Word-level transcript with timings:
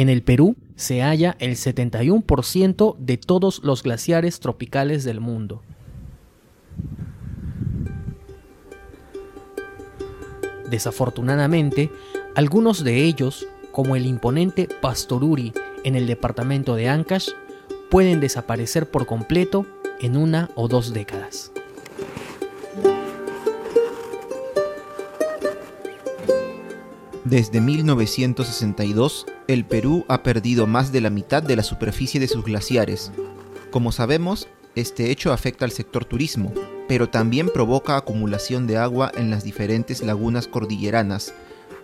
En 0.00 0.08
el 0.08 0.22
Perú 0.22 0.56
se 0.76 1.02
halla 1.02 1.36
el 1.40 1.56
71% 1.56 2.96
de 2.96 3.18
todos 3.18 3.62
los 3.62 3.82
glaciares 3.82 4.40
tropicales 4.40 5.04
del 5.04 5.20
mundo. 5.20 5.60
Desafortunadamente, 10.70 11.90
algunos 12.34 12.82
de 12.82 13.04
ellos, 13.04 13.46
como 13.72 13.94
el 13.94 14.06
imponente 14.06 14.68
Pastoruri 14.80 15.52
en 15.84 15.96
el 15.96 16.06
departamento 16.06 16.76
de 16.76 16.88
Ancash, 16.88 17.32
pueden 17.90 18.20
desaparecer 18.20 18.90
por 18.90 19.04
completo 19.04 19.66
en 20.00 20.16
una 20.16 20.48
o 20.54 20.66
dos 20.66 20.94
décadas. 20.94 21.52
Desde 27.30 27.60
1962, 27.60 29.24
el 29.46 29.64
Perú 29.64 30.04
ha 30.08 30.24
perdido 30.24 30.66
más 30.66 30.90
de 30.90 31.00
la 31.00 31.10
mitad 31.10 31.44
de 31.44 31.54
la 31.54 31.62
superficie 31.62 32.18
de 32.18 32.26
sus 32.26 32.44
glaciares. 32.44 33.12
Como 33.70 33.92
sabemos, 33.92 34.48
este 34.74 35.12
hecho 35.12 35.32
afecta 35.32 35.64
al 35.64 35.70
sector 35.70 36.04
turismo, 36.04 36.52
pero 36.88 37.08
también 37.08 37.48
provoca 37.48 37.96
acumulación 37.96 38.66
de 38.66 38.78
agua 38.78 39.12
en 39.14 39.30
las 39.30 39.44
diferentes 39.44 40.02
lagunas 40.02 40.48
cordilleranas, 40.48 41.32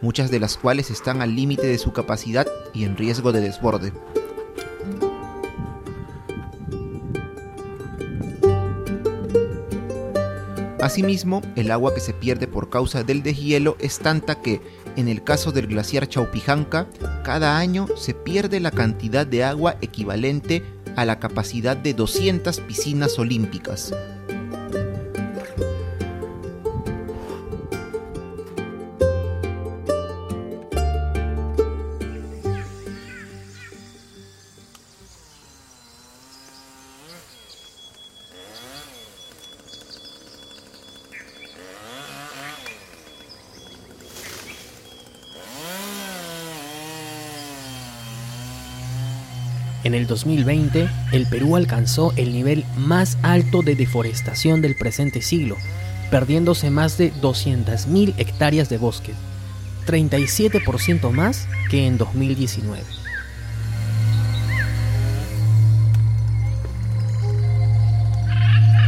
muchas 0.01 0.33
de 0.33 0.41
las 0.41 0.57
cuales 0.57 0.91
están 0.91 1.23
al 1.23 1.37
límite 1.37 1.69
de 1.69 1.79
su 1.79 1.93
capacidad 1.93 2.49
y 2.75 2.83
en 2.83 2.97
riesgo 2.97 3.31
de 3.31 3.41
desborde. 3.41 3.93
Asimismo, 10.81 11.41
el 11.55 11.71
agua 11.71 11.95
que 11.95 12.01
se 12.01 12.15
pierde 12.15 12.49
por 12.49 12.69
causa 12.69 13.05
del 13.05 13.23
deshielo 13.23 13.77
es 13.79 14.01
tanta 14.01 14.41
que, 14.41 14.61
en 14.97 15.09
el 15.09 15.23
caso 15.23 15.53
del 15.53 15.67
glaciar 15.67 16.09
Chaupijanca, 16.09 16.87
cada 17.25 17.59
año 17.59 17.87
se 17.97 18.15
pierde 18.15 18.61
la 18.61 18.71
cantidad 18.71 19.27
de 19.27 19.45
agua 19.45 19.77
equivalente 19.81 20.63
a 20.97 21.05
la 21.05 21.19
capacidad 21.19 21.77
de 21.77 21.95
200 21.95 22.61
piscinas 22.61 23.19
olímpicas. 23.19 23.93
En 49.87 49.95
el 49.95 50.09
2020, 50.09 50.89
el 51.13 51.27
Perú 51.27 51.55
alcanzó 51.55 52.13
el 52.17 52.33
nivel 52.33 52.65
más 52.77 53.19
alto 53.23 53.63
de 53.63 53.77
deforestación 53.77 54.61
del 54.61 54.75
presente 54.75 55.23
siglo, 55.23 55.57
perdiéndose 56.11 56.71
más 56.71 56.99
de 56.99 57.13
200.000 57.13 58.15
hectáreas 58.19 58.69
de 58.69 58.79
bosque, 58.79 59.13
37% 59.87 61.13
más 61.13 61.47
que 61.71 61.87
en 61.87 61.99
2019. 61.99 62.83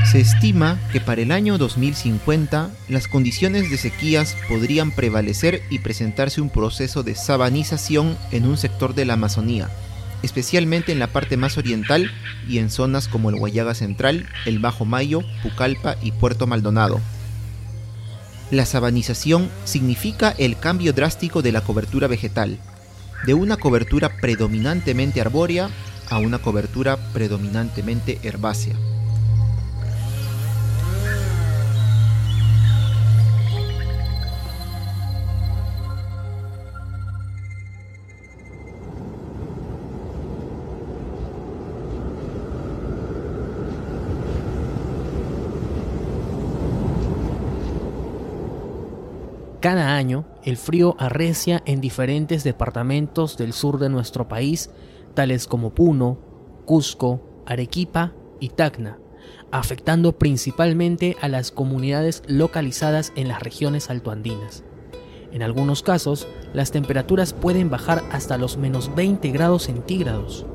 Se 0.04 0.18
estima 0.18 0.80
que 0.90 1.00
para 1.00 1.22
el 1.22 1.30
año 1.30 1.58
2050 1.58 2.70
las 2.88 3.06
condiciones 3.06 3.70
de 3.70 3.76
sequías 3.76 4.36
podrían 4.48 4.90
prevalecer 4.90 5.62
y 5.70 5.78
presentarse 5.78 6.40
un 6.40 6.50
proceso 6.50 7.04
de 7.04 7.14
sabanización 7.14 8.18
en 8.32 8.46
un 8.46 8.56
sector 8.56 8.96
de 8.96 9.04
la 9.04 9.12
Amazonía, 9.12 9.70
especialmente 10.22 10.92
en 10.92 10.98
la 10.98 11.08
parte 11.08 11.36
más 11.36 11.58
oriental 11.58 12.10
y 12.48 12.58
en 12.58 12.70
zonas 12.70 13.08
como 13.08 13.30
el 13.30 13.36
Guayaga 13.36 13.74
Central, 13.74 14.28
el 14.46 14.58
Bajo 14.58 14.84
Mayo, 14.84 15.22
Pucallpa 15.42 15.96
y 16.02 16.12
Puerto 16.12 16.46
Maldonado. 16.46 17.00
La 18.50 18.64
sabanización 18.64 19.50
significa 19.64 20.34
el 20.38 20.58
cambio 20.58 20.92
drástico 20.92 21.42
de 21.42 21.52
la 21.52 21.60
cobertura 21.60 22.06
vegetal, 22.06 22.58
de 23.26 23.34
una 23.34 23.56
cobertura 23.56 24.16
predominantemente 24.20 25.20
arbórea 25.20 25.68
a 26.08 26.18
una 26.18 26.38
cobertura 26.38 26.96
predominantemente 27.12 28.18
herbácea. 28.22 28.76
Cada 49.60 49.96
año, 49.96 50.24
el 50.44 50.56
frío 50.56 50.94
arrecia 51.00 51.62
en 51.66 51.80
diferentes 51.80 52.44
departamentos 52.44 53.36
del 53.36 53.52
sur 53.52 53.80
de 53.80 53.88
nuestro 53.88 54.28
país, 54.28 54.70
tales 55.14 55.48
como 55.48 55.74
Puno, 55.74 56.18
Cusco, 56.64 57.42
Arequipa 57.44 58.12
y 58.38 58.50
Tacna, 58.50 58.98
afectando 59.50 60.16
principalmente 60.16 61.16
a 61.20 61.26
las 61.26 61.50
comunidades 61.50 62.22
localizadas 62.28 63.12
en 63.16 63.26
las 63.26 63.42
regiones 63.42 63.90
altoandinas. 63.90 64.62
En 65.32 65.42
algunos 65.42 65.82
casos, 65.82 66.28
las 66.52 66.70
temperaturas 66.70 67.32
pueden 67.32 67.68
bajar 67.68 68.04
hasta 68.12 68.38
los 68.38 68.58
menos 68.58 68.94
20 68.94 69.28
grados 69.32 69.64
centígrados. 69.64 70.46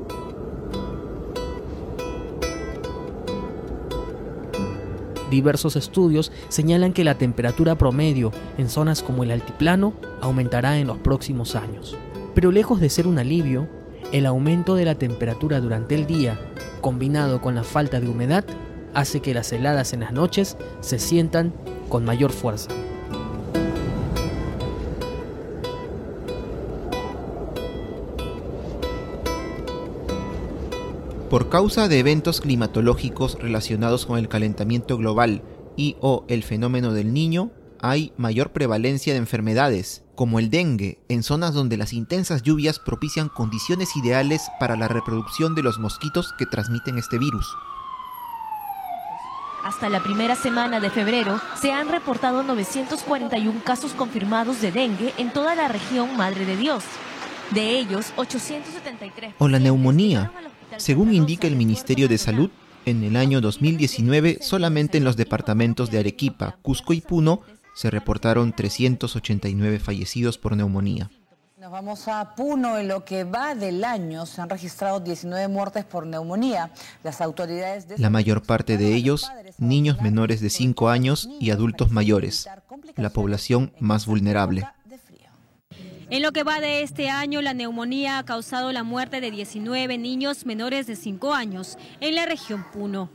Diversos 5.30 5.76
estudios 5.76 6.32
señalan 6.48 6.92
que 6.92 7.04
la 7.04 7.16
temperatura 7.16 7.76
promedio 7.76 8.30
en 8.58 8.68
zonas 8.68 9.02
como 9.02 9.24
el 9.24 9.30
altiplano 9.30 9.94
aumentará 10.20 10.78
en 10.78 10.86
los 10.86 10.98
próximos 10.98 11.56
años. 11.56 11.96
Pero 12.34 12.52
lejos 12.52 12.80
de 12.80 12.90
ser 12.90 13.06
un 13.06 13.18
alivio, 13.18 13.68
el 14.12 14.26
aumento 14.26 14.74
de 14.74 14.84
la 14.84 14.96
temperatura 14.96 15.60
durante 15.60 15.94
el 15.94 16.06
día, 16.06 16.38
combinado 16.80 17.40
con 17.40 17.54
la 17.54 17.64
falta 17.64 18.00
de 18.00 18.08
humedad, 18.08 18.44
hace 18.92 19.20
que 19.20 19.34
las 19.34 19.52
heladas 19.52 19.92
en 19.92 20.00
las 20.00 20.12
noches 20.12 20.56
se 20.80 20.98
sientan 20.98 21.52
con 21.88 22.04
mayor 22.04 22.30
fuerza. 22.30 22.70
Por 31.34 31.48
causa 31.48 31.88
de 31.88 31.98
eventos 31.98 32.40
climatológicos 32.40 33.36
relacionados 33.40 34.06
con 34.06 34.20
el 34.20 34.28
calentamiento 34.28 34.96
global 34.96 35.42
y 35.76 35.96
o 36.00 36.24
el 36.28 36.44
fenómeno 36.44 36.92
del 36.92 37.12
niño, 37.12 37.50
hay 37.80 38.12
mayor 38.16 38.52
prevalencia 38.52 39.14
de 39.14 39.18
enfermedades, 39.18 40.04
como 40.14 40.38
el 40.38 40.48
dengue, 40.48 41.00
en 41.08 41.24
zonas 41.24 41.52
donde 41.52 41.76
las 41.76 41.92
intensas 41.92 42.44
lluvias 42.44 42.78
propician 42.78 43.28
condiciones 43.28 43.96
ideales 43.96 44.48
para 44.60 44.76
la 44.76 44.86
reproducción 44.86 45.56
de 45.56 45.64
los 45.64 45.80
mosquitos 45.80 46.32
que 46.38 46.46
transmiten 46.46 46.98
este 46.98 47.18
virus. 47.18 47.52
Hasta 49.64 49.88
la 49.88 50.04
primera 50.04 50.36
semana 50.36 50.78
de 50.78 50.90
febrero 50.90 51.40
se 51.60 51.72
han 51.72 51.88
reportado 51.88 52.44
941 52.44 53.60
casos 53.64 53.92
confirmados 53.94 54.60
de 54.60 54.70
dengue 54.70 55.12
en 55.18 55.32
toda 55.32 55.56
la 55.56 55.66
región 55.66 56.16
Madre 56.16 56.46
de 56.46 56.56
Dios. 56.56 56.84
De 57.50 57.76
ellos, 57.76 58.12
873. 58.16 59.34
O 59.38 59.48
la 59.48 59.58
neumonía, 59.58 60.30
según 60.78 61.12
indica 61.14 61.46
el 61.46 61.56
Ministerio 61.56 62.08
de 62.08 62.18
Salud, 62.18 62.50
en 62.86 63.02
el 63.02 63.16
año 63.16 63.40
2019 63.40 64.38
solamente 64.42 64.98
en 64.98 65.04
los 65.04 65.16
departamentos 65.16 65.90
de 65.90 65.98
Arequipa, 65.98 66.58
Cusco 66.62 66.92
y 66.92 67.00
Puno 67.00 67.40
se 67.74 67.90
reportaron 67.90 68.52
389 68.52 69.78
fallecidos 69.80 70.38
por 70.38 70.56
neumonía. 70.56 71.10
Nos 71.64 71.72
vamos 71.72 72.08
a 72.08 72.34
Puno. 72.34 72.76
En 72.76 72.88
lo 72.88 73.06
que 73.06 73.24
va 73.24 73.54
del 73.54 73.84
año 73.84 74.26
se 74.26 74.42
han 74.42 74.50
registrado 74.50 75.00
19 75.00 75.48
muertes 75.48 75.86
por 75.86 76.06
neumonía. 76.06 76.70
Las 77.02 77.22
autoridades... 77.22 77.86
La 77.98 78.10
mayor 78.10 78.42
parte 78.42 78.76
de 78.76 78.94
ellos, 78.94 79.32
niños 79.56 80.02
menores 80.02 80.42
de 80.42 80.50
5 80.50 80.90
años 80.90 81.26
y 81.40 81.52
adultos 81.52 81.90
mayores, 81.90 82.46
la 82.96 83.08
población 83.08 83.72
más 83.80 84.04
vulnerable. 84.04 84.68
En 86.14 86.22
lo 86.22 86.30
que 86.30 86.44
va 86.44 86.60
de 86.60 86.82
este 86.82 87.08
año, 87.08 87.42
la 87.42 87.54
neumonía 87.54 88.18
ha 88.18 88.24
causado 88.24 88.70
la 88.70 88.84
muerte 88.84 89.20
de 89.20 89.32
19 89.32 89.98
niños 89.98 90.46
menores 90.46 90.86
de 90.86 90.94
5 90.94 91.32
años 91.34 91.76
en 91.98 92.14
la 92.14 92.24
región 92.24 92.64
Puno. 92.72 93.10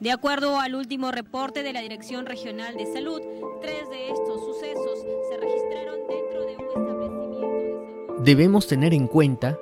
De 0.00 0.10
acuerdo 0.10 0.60
al 0.60 0.74
último 0.74 1.12
reporte 1.12 1.62
de 1.62 1.72
la 1.72 1.80
Dirección 1.80 2.26
Regional 2.26 2.76
de 2.76 2.92
Salud, 2.92 3.22
tres 3.62 3.88
de 3.88 4.10
estos 4.10 4.44
sucesos 4.44 4.98
se 5.30 5.36
registraron 5.38 6.00
dentro 6.06 6.40
de 6.42 6.56
un 6.56 6.60
establecimiento 6.60 7.30
de 7.30 8.06
salud. 8.10 8.22
Debemos 8.22 8.66
tener 8.66 8.92
en 8.92 9.06
cuenta 9.06 9.58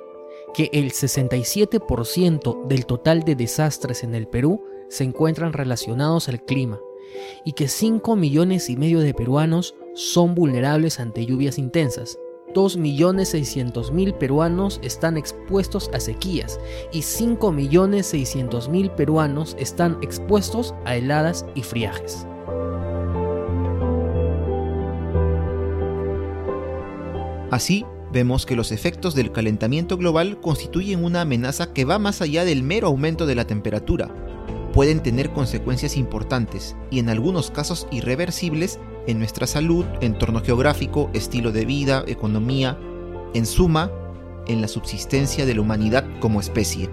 que 0.53 0.69
el 0.73 0.91
67% 0.91 2.67
del 2.67 2.85
total 2.85 3.23
de 3.23 3.35
desastres 3.35 4.03
en 4.03 4.15
el 4.15 4.27
Perú 4.27 4.65
se 4.89 5.05
encuentran 5.05 5.53
relacionados 5.53 6.27
al 6.27 6.43
clima 6.43 6.77
y 7.45 7.53
que 7.53 7.69
5 7.69 8.17
millones 8.17 8.69
y 8.69 8.75
medio 8.75 8.99
de 8.99 9.13
peruanos 9.13 9.75
son 9.95 10.35
vulnerables 10.35 10.99
ante 10.99 11.25
lluvias 11.25 11.57
intensas, 11.57 12.17
2.600.000 12.53 14.17
peruanos 14.17 14.79
están 14.83 15.17
expuestos 15.17 15.89
a 15.93 15.99
sequías 15.99 16.59
y 16.91 16.99
5.600.000 16.99 18.95
peruanos 18.95 19.55
están 19.59 19.97
expuestos 20.01 20.73
a 20.85 20.95
heladas 20.95 21.45
y 21.55 21.63
friajes. 21.63 22.25
Así, 27.51 27.85
vemos 28.13 28.45
que 28.45 28.55
los 28.55 28.71
efectos 28.71 29.13
del 29.13 29.33
calentamiento 29.33 29.97
global 29.97 30.39
constituyen 30.39 31.03
una 31.03 31.21
amenaza 31.21 31.73
que 31.73 31.83
va 31.83 31.99
más 31.99 32.21
allá 32.21 32.45
del 32.45 32.63
mero 32.63 32.87
aumento 32.87 33.25
de 33.25 33.35
la 33.35 33.45
temperatura. 33.45 34.09
Pueden 34.73 35.03
tener 35.03 35.31
consecuencias 35.31 35.97
importantes 35.97 36.77
y 36.89 36.99
en 36.99 37.09
algunos 37.09 37.51
casos 37.51 37.87
irreversibles 37.91 38.79
en 39.07 39.19
nuestra 39.19 39.47
salud, 39.47 39.85
entorno 40.01 40.41
geográfico, 40.41 41.09
estilo 41.13 41.51
de 41.51 41.65
vida, 41.65 42.03
economía, 42.07 42.77
en 43.33 43.45
suma, 43.45 43.91
en 44.47 44.61
la 44.61 44.67
subsistencia 44.67 45.45
de 45.45 45.55
la 45.55 45.61
humanidad 45.61 46.05
como 46.19 46.39
especie. 46.39 46.89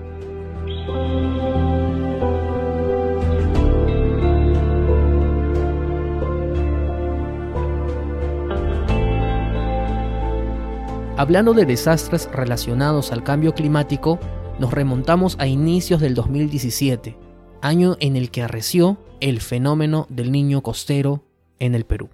Hablando 11.16 11.52
de 11.52 11.66
desastres 11.66 12.31
relacionados 12.32 13.11
al 13.11 13.25
cambio 13.25 13.52
climático, 13.52 14.20
nos 14.61 14.72
remontamos 14.72 15.37
a 15.40 15.49
inicios 15.49 16.00
del 16.00 16.14
2017, 16.14 17.19
año 17.61 17.96
en 17.99 18.14
el 18.14 18.31
que 18.31 18.43
arreció 18.43 18.99
el 19.20 19.40
fenómeno 19.40 20.06
del 20.11 20.31
niño 20.31 20.62
costero 20.62 21.25
en 21.58 21.75
el 21.75 21.84
Perú. 21.84 22.08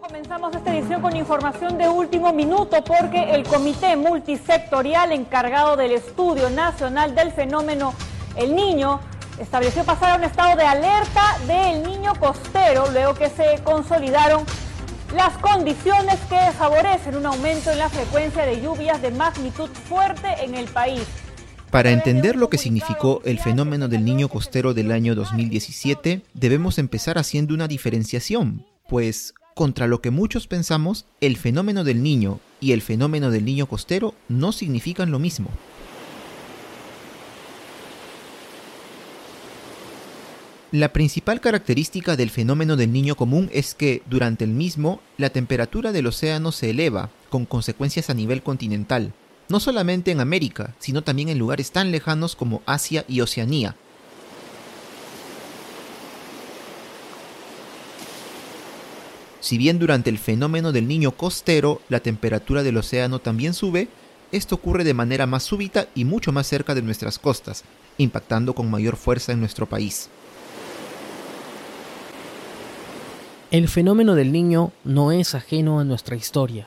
Comenzamos 0.00 0.54
esta 0.54 0.76
edición 0.76 1.00
con 1.00 1.16
información 1.16 1.78
de 1.78 1.88
último 1.88 2.32
minuto 2.32 2.84
porque 2.84 3.34
el 3.34 3.42
Comité 3.42 3.96
Multisectorial 3.96 5.12
encargado 5.12 5.76
del 5.76 5.92
Estudio 5.92 6.50
Nacional 6.50 7.14
del 7.14 7.32
Fenómeno 7.32 7.94
El 8.36 8.54
Niño 8.54 9.00
estableció 9.38 9.82
pasar 9.84 10.12
a 10.12 10.16
un 10.16 10.24
estado 10.24 10.56
de 10.56 10.64
alerta 10.64 11.38
del 11.46 11.82
niño 11.82 12.12
costero 12.20 12.84
luego 12.92 13.14
que 13.14 13.30
se 13.30 13.62
consolidaron 13.64 14.44
las 15.14 15.38
condiciones 15.38 16.20
que 16.28 16.38
favorecen 16.52 17.16
un 17.16 17.26
aumento 17.26 17.70
en 17.70 17.78
la 17.78 17.88
frecuencia 17.88 18.44
de 18.44 18.60
lluvias 18.60 19.00
de 19.00 19.10
magnitud 19.10 19.70
fuerte 19.70 20.28
en 20.44 20.54
el 20.54 20.66
país. 20.66 21.06
Para 21.74 21.90
entender 21.90 22.36
lo 22.36 22.50
que 22.50 22.56
significó 22.56 23.20
el 23.24 23.40
fenómeno 23.40 23.88
del 23.88 24.04
niño 24.04 24.28
costero 24.28 24.74
del 24.74 24.92
año 24.92 25.16
2017, 25.16 26.22
debemos 26.32 26.78
empezar 26.78 27.18
haciendo 27.18 27.52
una 27.52 27.66
diferenciación, 27.66 28.64
pues 28.88 29.34
contra 29.56 29.88
lo 29.88 30.00
que 30.00 30.12
muchos 30.12 30.46
pensamos, 30.46 31.04
el 31.20 31.36
fenómeno 31.36 31.82
del 31.82 32.00
niño 32.00 32.38
y 32.60 32.70
el 32.70 32.80
fenómeno 32.80 33.32
del 33.32 33.44
niño 33.44 33.66
costero 33.66 34.14
no 34.28 34.52
significan 34.52 35.10
lo 35.10 35.18
mismo. 35.18 35.50
La 40.70 40.92
principal 40.92 41.40
característica 41.40 42.14
del 42.14 42.30
fenómeno 42.30 42.76
del 42.76 42.92
niño 42.92 43.16
común 43.16 43.50
es 43.52 43.74
que, 43.74 44.00
durante 44.08 44.44
el 44.44 44.50
mismo, 44.50 45.00
la 45.18 45.30
temperatura 45.30 45.90
del 45.90 46.06
océano 46.06 46.52
se 46.52 46.70
eleva, 46.70 47.10
con 47.30 47.46
consecuencias 47.46 48.10
a 48.10 48.14
nivel 48.14 48.44
continental, 48.44 49.12
no 49.48 49.60
solamente 49.60 50.10
en 50.10 50.20
América, 50.20 50.74
sino 50.78 51.02
también 51.02 51.28
en 51.28 51.38
lugares 51.38 51.70
tan 51.70 51.90
lejanos 51.90 52.36
como 52.36 52.62
Asia 52.66 53.04
y 53.08 53.20
Oceanía. 53.20 53.76
Si 59.40 59.58
bien 59.58 59.78
durante 59.78 60.08
el 60.08 60.16
fenómeno 60.18 60.72
del 60.72 60.88
niño 60.88 61.10
costero 61.10 61.82
la 61.90 62.00
temperatura 62.00 62.62
del 62.62 62.78
océano 62.78 63.18
también 63.18 63.52
sube, 63.52 63.88
esto 64.32 64.54
ocurre 64.54 64.84
de 64.84 64.94
manera 64.94 65.26
más 65.26 65.42
súbita 65.42 65.86
y 65.94 66.06
mucho 66.06 66.32
más 66.32 66.46
cerca 66.46 66.74
de 66.74 66.80
nuestras 66.80 67.18
costas, 67.18 67.62
impactando 67.98 68.54
con 68.54 68.70
mayor 68.70 68.96
fuerza 68.96 69.32
en 69.32 69.40
nuestro 69.40 69.68
país. 69.68 70.08
El 73.50 73.68
fenómeno 73.68 74.14
del 74.14 74.32
niño 74.32 74.72
no 74.82 75.12
es 75.12 75.34
ajeno 75.34 75.78
a 75.78 75.84
nuestra 75.84 76.16
historia. 76.16 76.66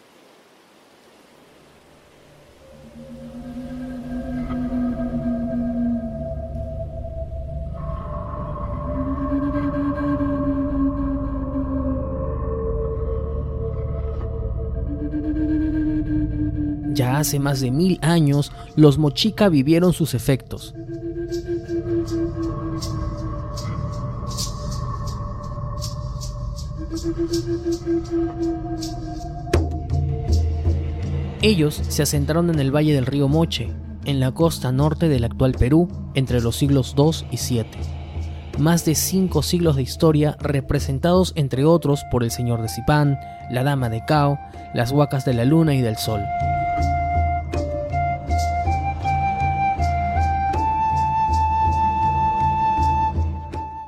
Hace 17.17 17.39
más 17.39 17.61
de 17.61 17.71
mil 17.71 17.97
años, 18.03 18.51
los 18.75 18.99
mochica 18.99 19.49
vivieron 19.49 19.91
sus 19.91 20.13
efectos. 20.13 20.75
Ellos 31.41 31.81
se 31.89 32.03
asentaron 32.03 32.51
en 32.51 32.59
el 32.59 32.69
valle 32.69 32.93
del 32.93 33.07
río 33.07 33.27
Moche, 33.27 33.73
en 34.05 34.19
la 34.19 34.31
costa 34.31 34.71
norte 34.71 35.09
del 35.09 35.23
actual 35.23 35.53
Perú, 35.53 35.87
entre 36.13 36.39
los 36.39 36.55
siglos 36.55 36.93
II 36.95 37.27
y 37.31 37.55
VII. 37.55 37.65
Más 38.59 38.85
de 38.85 38.93
cinco 38.93 39.41
siglos 39.41 39.75
de 39.75 39.81
historia 39.81 40.37
representados 40.39 41.33
entre 41.35 41.65
otros 41.65 42.03
por 42.11 42.23
el 42.23 42.29
Señor 42.29 42.61
de 42.61 42.69
Zipán, 42.69 43.17
la 43.49 43.63
Dama 43.63 43.89
de 43.89 44.05
Cao, 44.05 44.37
las 44.75 44.91
Huacas 44.91 45.25
de 45.25 45.33
la 45.33 45.45
Luna 45.45 45.73
y 45.73 45.81
del 45.81 45.97
Sol. 45.97 46.21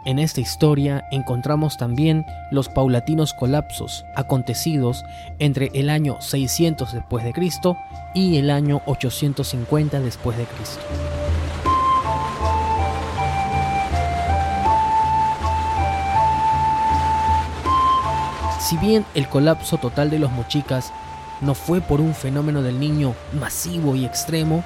En 0.09 0.17
esta 0.17 0.41
historia 0.41 1.05
encontramos 1.11 1.77
también 1.77 2.25
los 2.49 2.67
paulatinos 2.67 3.35
colapsos 3.35 4.07
acontecidos 4.15 5.05
entre 5.37 5.69
el 5.75 5.87
año 5.87 6.19
600 6.19 6.93
después 6.93 7.23
de 7.23 7.31
Cristo 7.31 7.77
y 8.15 8.37
el 8.37 8.49
año 8.49 8.81
850 8.87 9.99
después 9.99 10.35
de 10.35 10.45
Cristo. 10.45 10.81
Si 18.59 18.77
bien 18.77 19.05
el 19.13 19.27
colapso 19.27 19.77
total 19.77 20.09
de 20.09 20.17
los 20.17 20.31
mochicas 20.31 20.91
no 21.39 21.53
fue 21.53 21.81
por 21.81 22.01
un 22.01 22.15
fenómeno 22.15 22.63
del 22.63 22.79
niño 22.79 23.13
masivo 23.39 23.95
y 23.95 24.05
extremo, 24.05 24.63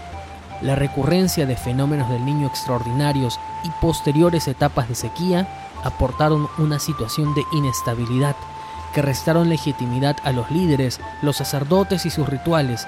la 0.61 0.75
recurrencia 0.75 1.45
de 1.45 1.57
fenómenos 1.57 2.09
del 2.09 2.23
niño 2.23 2.47
extraordinarios 2.47 3.37
y 3.63 3.69
posteriores 3.81 4.47
etapas 4.47 4.89
de 4.89 4.95
sequía 4.95 5.47
aportaron 5.83 6.47
una 6.57 6.79
situación 6.79 7.33
de 7.33 7.43
inestabilidad 7.53 8.35
que 8.93 9.01
restaron 9.01 9.49
legitimidad 9.49 10.17
a 10.23 10.31
los 10.31 10.49
líderes, 10.51 10.99
los 11.21 11.37
sacerdotes 11.37 12.05
y 12.05 12.09
sus 12.09 12.29
rituales, 12.29 12.87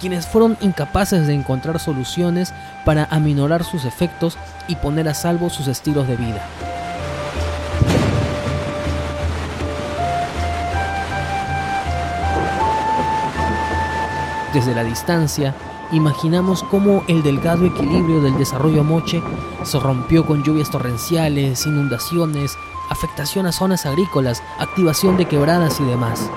quienes 0.00 0.26
fueron 0.26 0.58
incapaces 0.60 1.26
de 1.26 1.34
encontrar 1.34 1.78
soluciones 1.78 2.52
para 2.84 3.04
aminorar 3.04 3.64
sus 3.64 3.84
efectos 3.84 4.36
y 4.68 4.76
poner 4.76 5.08
a 5.08 5.14
salvo 5.14 5.48
sus 5.50 5.68
estilos 5.68 6.08
de 6.08 6.16
vida. 6.16 6.46
Desde 14.52 14.74
la 14.74 14.84
distancia, 14.84 15.54
imaginamos 15.92 16.62
cómo 16.64 17.02
el 17.08 17.22
delgado 17.22 17.66
equilibrio 17.66 18.20
del 18.20 18.38
desarrollo 18.38 18.84
moche 18.84 19.22
se 19.62 19.78
rompió 19.78 20.26
con 20.26 20.42
lluvias 20.42 20.70
torrenciales, 20.70 21.66
inundaciones, 21.66 22.56
afectación 22.90 23.46
a 23.46 23.52
zonas 23.52 23.86
agrícolas, 23.86 24.42
activación 24.58 25.16
de 25.16 25.26
quebradas 25.26 25.80
y 25.80 25.84
demás. 25.84 26.30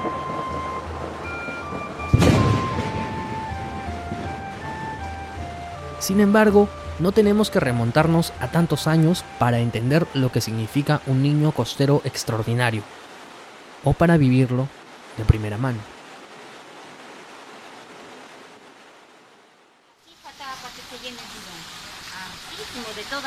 Sin 6.00 6.22
embargo, 6.22 6.70
no 7.00 7.12
tenemos 7.12 7.50
que 7.50 7.60
remontarnos 7.60 8.34
a 8.40 8.48
tantos 8.48 8.88
años 8.88 9.26
para 9.40 9.60
entender 9.60 10.08
lo 10.14 10.32
que 10.32 10.42
significa 10.42 11.02
un 11.06 11.22
niño 11.22 11.52
costero 11.52 12.02
extraordinario, 12.06 12.82
o 13.84 13.94
para 13.94 14.18
vivirlo 14.18 14.68
de 15.18 15.26
primera 15.26 15.58
mano. 15.58 15.97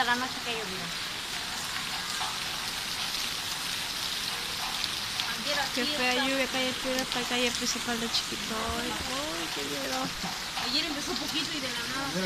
De 0.00 0.07
la 0.07 0.16
noche 0.16 0.33
que 0.45 0.52
llovió. 0.52 1.11
Qué 5.75 5.85
fea 5.85 6.14
lluvia 6.14 6.47
cae 6.47 6.73
para 7.12 7.26
calle 7.28 7.50
principal 7.50 8.00
de 8.00 8.07
Chiquito. 8.09 8.54
Ay, 8.80 8.90
qué 9.54 9.62
miedo. 9.62 9.99
Ayer 10.71 10.85
empezó 10.87 11.12
poquito 11.12 11.50
y 11.57 11.61
de 11.61 11.69
la 11.69 11.80
nada. 11.92 12.21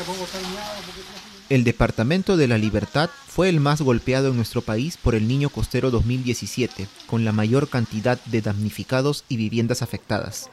El 1.49 1.63
Departamento 1.63 2.37
de 2.37 2.47
la 2.47 2.57
Libertad 2.57 3.09
fue 3.27 3.49
el 3.49 3.59
más 3.59 3.81
golpeado 3.81 4.29
en 4.29 4.37
nuestro 4.37 4.61
país 4.61 4.97
por 4.97 5.15
el 5.15 5.27
Niño 5.27 5.49
Costero 5.49 5.91
2017, 5.91 6.87
con 7.07 7.25
la 7.25 7.33
mayor 7.33 7.67
cantidad 7.67 8.19
de 8.25 8.41
damnificados 8.41 9.25
y 9.27 9.37
viviendas 9.37 9.81
afectadas. 9.81 10.49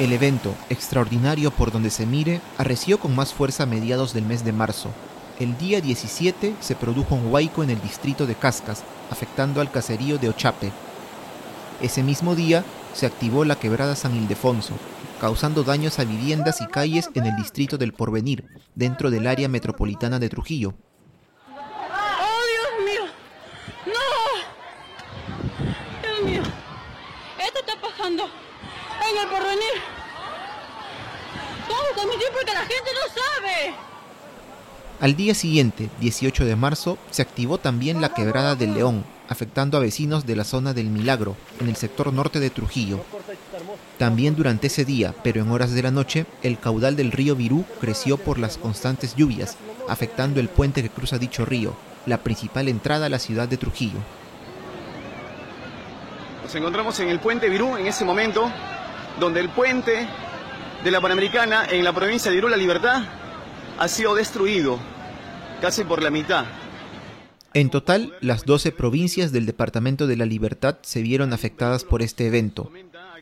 El 0.00 0.12
evento, 0.14 0.54
extraordinario 0.70 1.50
por 1.50 1.70
donde 1.72 1.90
se 1.90 2.06
mire, 2.06 2.40
arreció 2.56 2.98
con 2.98 3.14
más 3.14 3.34
fuerza 3.34 3.64
a 3.64 3.66
mediados 3.66 4.14
del 4.14 4.24
mes 4.24 4.46
de 4.46 4.52
marzo. 4.54 4.88
El 5.38 5.58
día 5.58 5.82
17 5.82 6.54
se 6.58 6.74
produjo 6.74 7.14
un 7.14 7.30
huaico 7.30 7.62
en 7.62 7.68
el 7.68 7.82
distrito 7.82 8.26
de 8.26 8.34
Cascas, 8.34 8.82
afectando 9.10 9.60
al 9.60 9.70
caserío 9.70 10.16
de 10.16 10.30
Ochape. 10.30 10.72
Ese 11.82 12.02
mismo 12.02 12.34
día 12.34 12.64
se 12.94 13.04
activó 13.04 13.44
la 13.44 13.56
quebrada 13.56 13.94
San 13.94 14.16
Ildefonso, 14.16 14.72
causando 15.20 15.64
daños 15.64 15.98
a 15.98 16.04
viviendas 16.04 16.62
y 16.62 16.66
calles 16.66 17.10
en 17.12 17.26
el 17.26 17.36
distrito 17.36 17.76
del 17.76 17.92
Porvenir, 17.92 18.46
dentro 18.74 19.10
del 19.10 19.26
área 19.26 19.48
metropolitana 19.48 20.18
de 20.18 20.30
Trujillo. 20.30 20.72
¡Oh, 21.46 22.40
Dios 22.48 22.72
mío! 22.86 23.02
¡No! 23.84 24.00
Dios 26.00 26.22
mío. 26.24 26.42
Esto 27.38 27.60
está 27.60 27.78
pasando 27.82 28.24
en 28.24 29.18
el 29.18 29.28
porvenir. 29.28 29.89
A 31.90 31.94
transmitir 31.94 32.28
porque 32.32 32.52
la 32.52 32.60
gente 32.60 32.90
no 32.94 33.22
sabe. 33.22 33.74
Al 35.00 35.16
día 35.16 35.34
siguiente, 35.34 35.88
18 36.00 36.44
de 36.44 36.56
marzo, 36.56 36.98
se 37.10 37.22
activó 37.22 37.58
también 37.58 38.02
la 38.02 38.12
quebrada 38.12 38.54
del 38.54 38.74
León, 38.74 39.04
afectando 39.30 39.78
a 39.78 39.80
vecinos 39.80 40.26
de 40.26 40.36
la 40.36 40.44
zona 40.44 40.74
del 40.74 40.88
Milagro, 40.88 41.36
en 41.58 41.68
el 41.68 41.76
sector 41.76 42.12
norte 42.12 42.38
de 42.38 42.50
Trujillo. 42.50 43.02
También 43.96 44.36
durante 44.36 44.66
ese 44.66 44.84
día, 44.84 45.14
pero 45.22 45.40
en 45.40 45.50
horas 45.50 45.72
de 45.72 45.82
la 45.82 45.90
noche, 45.90 46.26
el 46.42 46.58
caudal 46.58 46.96
del 46.96 47.12
río 47.12 47.34
Virú 47.34 47.64
creció 47.80 48.18
por 48.18 48.38
las 48.38 48.58
constantes 48.58 49.16
lluvias, 49.16 49.56
afectando 49.88 50.38
el 50.38 50.48
puente 50.48 50.82
que 50.82 50.90
cruza 50.90 51.16
dicho 51.16 51.46
río, 51.46 51.74
la 52.04 52.18
principal 52.18 52.68
entrada 52.68 53.06
a 53.06 53.10
la 53.10 53.18
ciudad 53.18 53.48
de 53.48 53.56
Trujillo. 53.56 54.00
Nos 56.42 56.54
encontramos 56.54 57.00
en 57.00 57.08
el 57.08 57.20
puente 57.20 57.48
Virú 57.48 57.76
en 57.76 57.86
ese 57.86 58.04
momento, 58.04 58.50
donde 59.18 59.40
el 59.40 59.48
puente 59.48 60.06
de 60.84 60.90
la 60.90 61.00
Panamericana 61.00 61.66
en 61.70 61.84
la 61.84 61.92
provincia 61.92 62.30
de 62.30 62.36
Virú 62.36 62.48
La 62.48 62.56
Libertad 62.56 63.02
ha 63.78 63.88
sido 63.88 64.14
destruido 64.14 64.78
casi 65.60 65.84
por 65.84 66.02
la 66.02 66.10
mitad. 66.10 66.46
En 67.52 67.68
total, 67.68 68.14
las 68.20 68.44
12 68.44 68.72
provincias 68.72 69.32
del 69.32 69.44
Departamento 69.44 70.06
de 70.06 70.16
la 70.16 70.24
Libertad 70.24 70.78
se 70.82 71.02
vieron 71.02 71.32
afectadas 71.32 71.84
por 71.84 72.00
este 72.00 72.26
evento. 72.26 72.70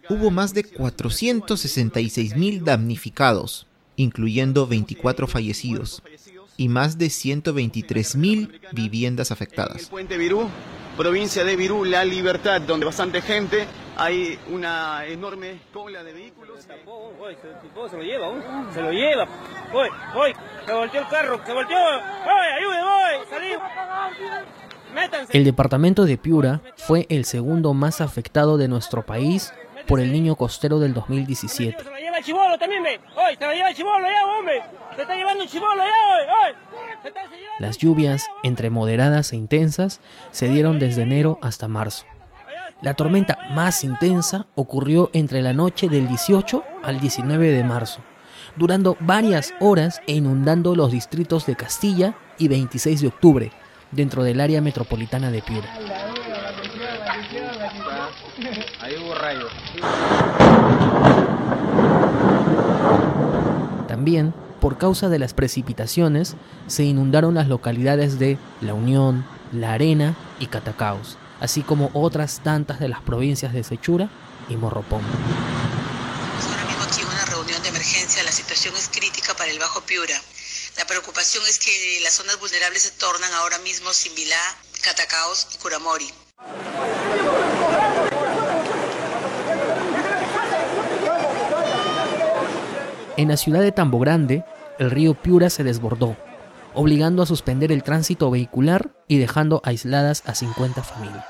Hubo 0.08 0.30
más 0.30 0.54
de 0.54 0.64
466 0.64 2.36
mil 2.36 2.64
damnificados, 2.64 3.66
incluyendo 3.96 4.66
24 4.66 5.26
fallecidos, 5.26 6.02
y 6.56 6.68
más 6.68 6.98
de 6.98 7.10
123 7.10 8.16
mil 8.16 8.60
viviendas 8.72 9.30
El 9.30 9.32
afectadas. 9.32 9.90
Provincia 10.98 11.44
de 11.44 11.54
Virú 11.54 11.84
La 11.84 12.04
Libertad, 12.04 12.60
donde 12.60 12.84
bastante 12.84 13.22
gente, 13.22 13.66
hay 13.96 14.36
una 14.50 15.06
enorme 15.06 15.60
cola 15.72 16.02
de 16.02 16.12
vehículos. 16.12 16.58
se 17.88 17.96
lo 17.96 18.02
lleva, 18.02 18.72
se 18.74 18.82
lo 18.82 18.90
lleva. 18.90 19.26
Voy, 19.72 19.88
voy, 20.12 20.34
se 20.66 20.72
volteó 20.72 21.00
el 21.00 21.06
carro, 21.06 21.40
se 21.46 21.52
volteó. 21.52 21.78
Voy, 21.78 22.46
ayude, 22.58 22.82
voy, 22.82 23.26
salí. 23.30 23.54
Métanse. 24.92 25.38
El 25.38 25.44
departamento 25.44 26.04
de 26.04 26.18
Piura 26.18 26.62
fue 26.76 27.06
el 27.10 27.24
segundo 27.24 27.74
más 27.74 28.00
afectado 28.00 28.58
de 28.58 28.66
nuestro 28.66 29.06
país 29.06 29.54
por 29.86 30.00
el 30.00 30.10
niño 30.12 30.34
costero 30.34 30.80
del 30.80 30.94
2017. 30.94 31.76
Lleva 32.18 32.20
el 32.20 32.25
chivolo 32.25 32.58
también, 32.58 32.82
ve. 32.82 33.00
Hoy, 33.14 33.37
se 33.38 33.46
lo 33.46 33.52
lleva 33.52 33.70
el 33.70 33.76
chivolo 33.76 34.06
ya, 34.08 34.26
hombre. 34.26 34.62
Se 34.96 35.02
está 35.02 35.14
llevando 35.14 35.44
un 35.44 35.48
chivolo 35.48 35.76
ya, 35.76 36.34
hoy, 36.34 37.12
Las 37.60 37.78
lluvias, 37.78 38.26
entre 38.42 38.70
moderadas 38.70 39.32
e 39.32 39.37
intensas, 39.37 40.00
se 40.32 40.48
dieron 40.48 40.80
desde 40.80 41.02
enero 41.02 41.38
hasta 41.42 41.68
marzo. 41.68 42.06
La 42.82 42.94
tormenta 42.94 43.38
más 43.50 43.84
intensa 43.84 44.46
ocurrió 44.56 45.10
entre 45.12 45.42
la 45.42 45.52
noche 45.52 45.88
del 45.88 46.08
18 46.08 46.64
al 46.82 47.00
19 47.00 47.52
de 47.52 47.64
marzo, 47.64 48.00
durando 48.56 48.96
varias 49.00 49.54
horas 49.60 50.00
e 50.08 50.14
inundando 50.14 50.75
los 50.75 50.90
distritos 50.90 51.46
de 51.46 51.54
Castilla 51.56 52.14
y 52.37 52.48
26 52.48 53.00
de 53.00 53.08
octubre, 53.08 53.52
dentro 53.92 54.25
del 54.25 54.40
área 54.40 54.60
metropolitana 54.60 55.30
de 55.30 55.42
Piura. 55.42 55.68
También, 63.98 64.32
por 64.60 64.78
causa 64.78 65.08
de 65.08 65.18
las 65.18 65.34
precipitaciones, 65.34 66.36
se 66.68 66.84
inundaron 66.84 67.34
las 67.34 67.48
localidades 67.48 68.20
de 68.20 68.38
La 68.60 68.72
Unión, 68.72 69.26
La 69.50 69.72
Arena 69.72 70.16
y 70.38 70.46
Catacaos, 70.46 71.18
así 71.40 71.62
como 71.62 71.90
otras 71.94 72.40
tantas 72.44 72.78
de 72.78 72.86
las 72.86 73.02
provincias 73.02 73.52
de 73.52 73.64
Sechura 73.64 74.08
y 74.48 74.54
Morropón. 74.54 75.02
Ahora 75.02 76.64
mismo 76.66 76.84
aquí 76.84 77.02
una 77.02 77.24
reunión 77.24 77.60
de 77.60 77.70
emergencia, 77.70 78.22
la 78.22 78.30
situación 78.30 78.72
es 78.76 78.88
crítica 78.88 79.34
para 79.34 79.50
el 79.50 79.58
Bajo 79.58 79.80
Piura. 79.80 80.14
La 80.76 80.86
preocupación 80.86 81.42
es 81.48 81.58
que 81.58 81.98
las 82.04 82.14
zonas 82.14 82.38
vulnerables 82.38 82.82
se 82.82 82.92
tornan 82.92 83.32
ahora 83.32 83.58
mismo 83.58 83.92
Simbilá, 83.92 84.38
Catacaos 84.80 85.48
y 85.56 85.58
Curamori. 85.58 86.08
En 93.18 93.26
la 93.26 93.37
ciudad 93.37 93.62
de 93.62 93.72
Tambo 93.72 93.98
Grande, 93.98 94.44
el 94.78 94.92
río 94.92 95.12
Piura 95.12 95.50
se 95.50 95.64
desbordó, 95.64 96.16
obligando 96.72 97.20
a 97.20 97.26
suspender 97.26 97.72
el 97.72 97.82
tránsito 97.82 98.30
vehicular 98.30 98.92
y 99.08 99.18
dejando 99.18 99.60
aisladas 99.64 100.22
a 100.25 100.37
50 100.37 100.84
familias. 100.84 101.26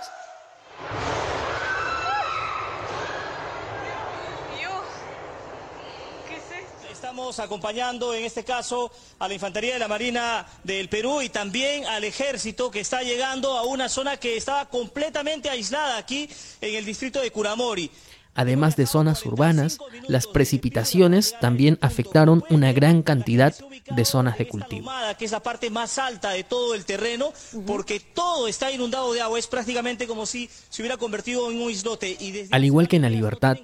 Estamos 6.93 7.41
acompañando 7.41 8.13
en 8.13 8.27
este 8.27 8.45
caso 8.45 8.93
a 9.19 9.27
la 9.27 9.33
Infantería 9.33 9.73
de 9.73 9.79
la 9.79 9.89
Marina 9.89 10.47
del 10.65 10.91
Perú 10.91 11.23
y 11.23 11.31
también 11.31 11.87
al 11.87 12.05
Ejército 12.05 12.71
que 12.71 12.81
está 12.81 13.03
llegando 13.03 13.57
a 13.57 13.63
una 13.65 13.89
zona 13.89 14.19
que 14.19 14.37
estaba 14.37 14.69
completamente 14.69 15.49
aislada 15.49 15.97
aquí 15.97 16.29
en 16.61 16.75
el 16.75 16.85
distrito 16.85 17.19
de 17.19 17.31
Curamori. 17.31 17.91
Además 18.39 18.77
de 18.77 18.87
zonas 18.87 19.27
urbanas, 19.27 19.79
las 20.07 20.29
precipitaciones 20.29 21.35
también 21.41 21.77
afectaron 21.81 22.45
una 22.51 22.73
gran 22.73 23.03
cantidad 23.03 23.53
de 23.91 24.05
zonas 24.05 24.39
de 24.39 24.47
cultivo. 24.47 24.89
Ahumada, 24.89 25.17
que 25.17 25.25
es 25.25 25.33
la 25.33 25.43
parte 25.43 25.71
más 25.71 25.99
alta 25.99 26.31
de 26.31 26.45
todo 26.45 26.77
el 26.77 26.85
terreno, 26.85 27.33
porque 27.67 27.99
todo 27.99 28.47
está 28.47 28.71
inundado 28.71 29.13
de 29.13 29.23
agua. 29.23 29.41
Es 29.41 29.49
prácticamente 29.49 30.07
como 30.07 30.25
si 30.25 30.49
se 30.69 30.83
hubiera 30.83 30.97
convertido 30.97 31.51
en 31.51 31.61
un 31.61 31.69
islote. 31.69 32.17
Y 32.21 32.31
desde 32.31 32.55
Al 32.55 32.65
igual 32.65 32.87
que 32.87 32.95
en 32.95 33.03
la 33.03 33.11
Libertad, 33.11 33.59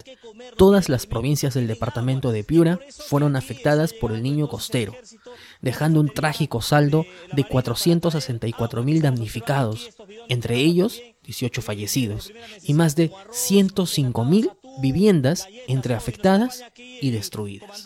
todas 0.56 0.88
las 0.88 1.06
provincias 1.06 1.54
del 1.54 1.68
departamento 1.68 2.32
de 2.32 2.42
Piura 2.42 2.80
fueron 3.08 3.36
afectadas 3.36 3.92
por 3.92 4.10
el 4.10 4.24
niño 4.24 4.48
costero, 4.48 4.96
dejando 5.60 6.00
un 6.00 6.08
trágico 6.08 6.62
saldo 6.62 7.06
de 7.32 7.44
464.000 7.44 9.00
damnificados, 9.02 9.90
entre 10.28 10.56
ellos 10.56 11.00
18 11.24 11.62
fallecidos, 11.62 12.32
y 12.62 12.74
más 12.74 12.96
de 12.96 13.10
105.000 13.10 14.50
viviendas 14.80 15.46
entre 15.68 15.94
afectadas 15.94 16.64
y 16.76 17.10
destruidas. 17.10 17.84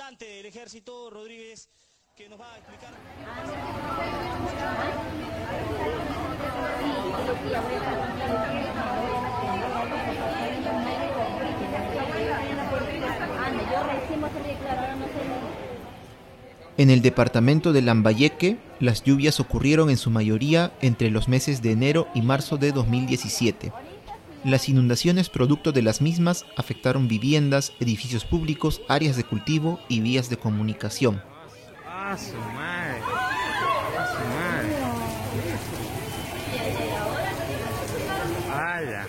En 16.77 16.91
el 16.91 17.03
departamento 17.03 17.73
de 17.73 17.83
Lambayeque, 17.83 18.57
las 18.79 19.03
lluvias 19.03 19.41
ocurrieron 19.41 19.91
en 19.91 19.97
su 19.97 20.11
mayoría 20.11 20.73
entre 20.81 21.11
los 21.11 21.27
meses 21.27 21.61
de 21.61 21.73
enero 21.73 22.07
y 22.15 22.23
marzo 22.23 22.57
de 22.57 22.71
2017. 22.71 23.73
Las 24.49 24.71
inundaciones 24.71 25.29
producto 25.29 25.73
de 25.73 25.83
las 25.83 26.01
mismas 26.01 26.47
afectaron 26.57 27.07
viviendas, 27.07 27.75
edificios 27.81 28.25
públicos, 28.25 28.81
áreas 28.89 29.19
de 29.19 29.25
cultivo 29.25 29.79
y 29.91 30.01
vías 30.01 30.31
de 30.31 30.39
comunicación. 30.39 31.21
Ah. 31.87 32.17
Ah. 38.51 38.77
Ala. 38.79 39.07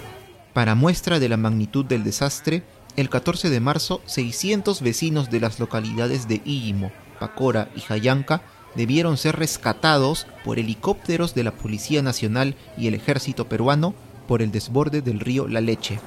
Para 0.52 0.76
muestra 0.76 1.20
de 1.20 1.30
la 1.30 1.38
magnitud 1.38 1.86
del 1.86 2.04
desastre, 2.04 2.64
el 2.98 3.10
14 3.10 3.50
de 3.50 3.62
marzo 3.62 4.02
600 4.08 4.82
vecinos 4.82 5.30
de 5.30 5.40
las 5.40 5.58
localidades 5.58 6.28
de 6.28 6.42
Íllimo, 6.44 6.92
Pacora 7.18 7.70
y 7.78 7.80
Jayanca 7.80 8.42
debieron 8.76 9.16
ser 9.16 9.38
rescatados 9.38 10.28
por 10.44 10.60
helicópteros 10.60 11.34
de 11.34 11.46
la 11.46 11.52
Policía 11.52 12.02
Nacional 12.02 12.58
y 12.78 12.88
el 12.88 12.94
Ejército 12.94 13.48
Peruano 13.48 13.96
por 14.30 14.44
el 14.44 14.52
desborde 14.52 15.02
del 15.02 15.20
río 15.20 15.48
La 15.48 15.60
Leche. 15.60 16.00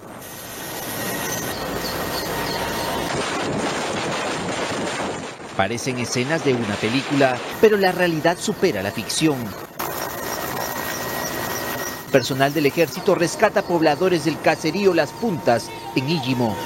Parecen 5.56 5.98
escenas 5.98 6.44
de 6.44 6.54
una 6.54 6.76
película, 6.76 7.36
pero 7.60 7.76
la 7.76 7.90
realidad 7.90 8.38
supera 8.38 8.80
la 8.80 8.92
ficción. 8.92 9.38
Personal 12.12 12.54
del 12.54 12.66
ejército 12.66 13.16
rescata 13.16 13.62
pobladores 13.62 14.24
del 14.24 14.40
caserío 14.40 14.94
Las 14.94 15.10
Puntas, 15.10 15.68
en 15.96 16.08
Íllimo. 16.08 16.56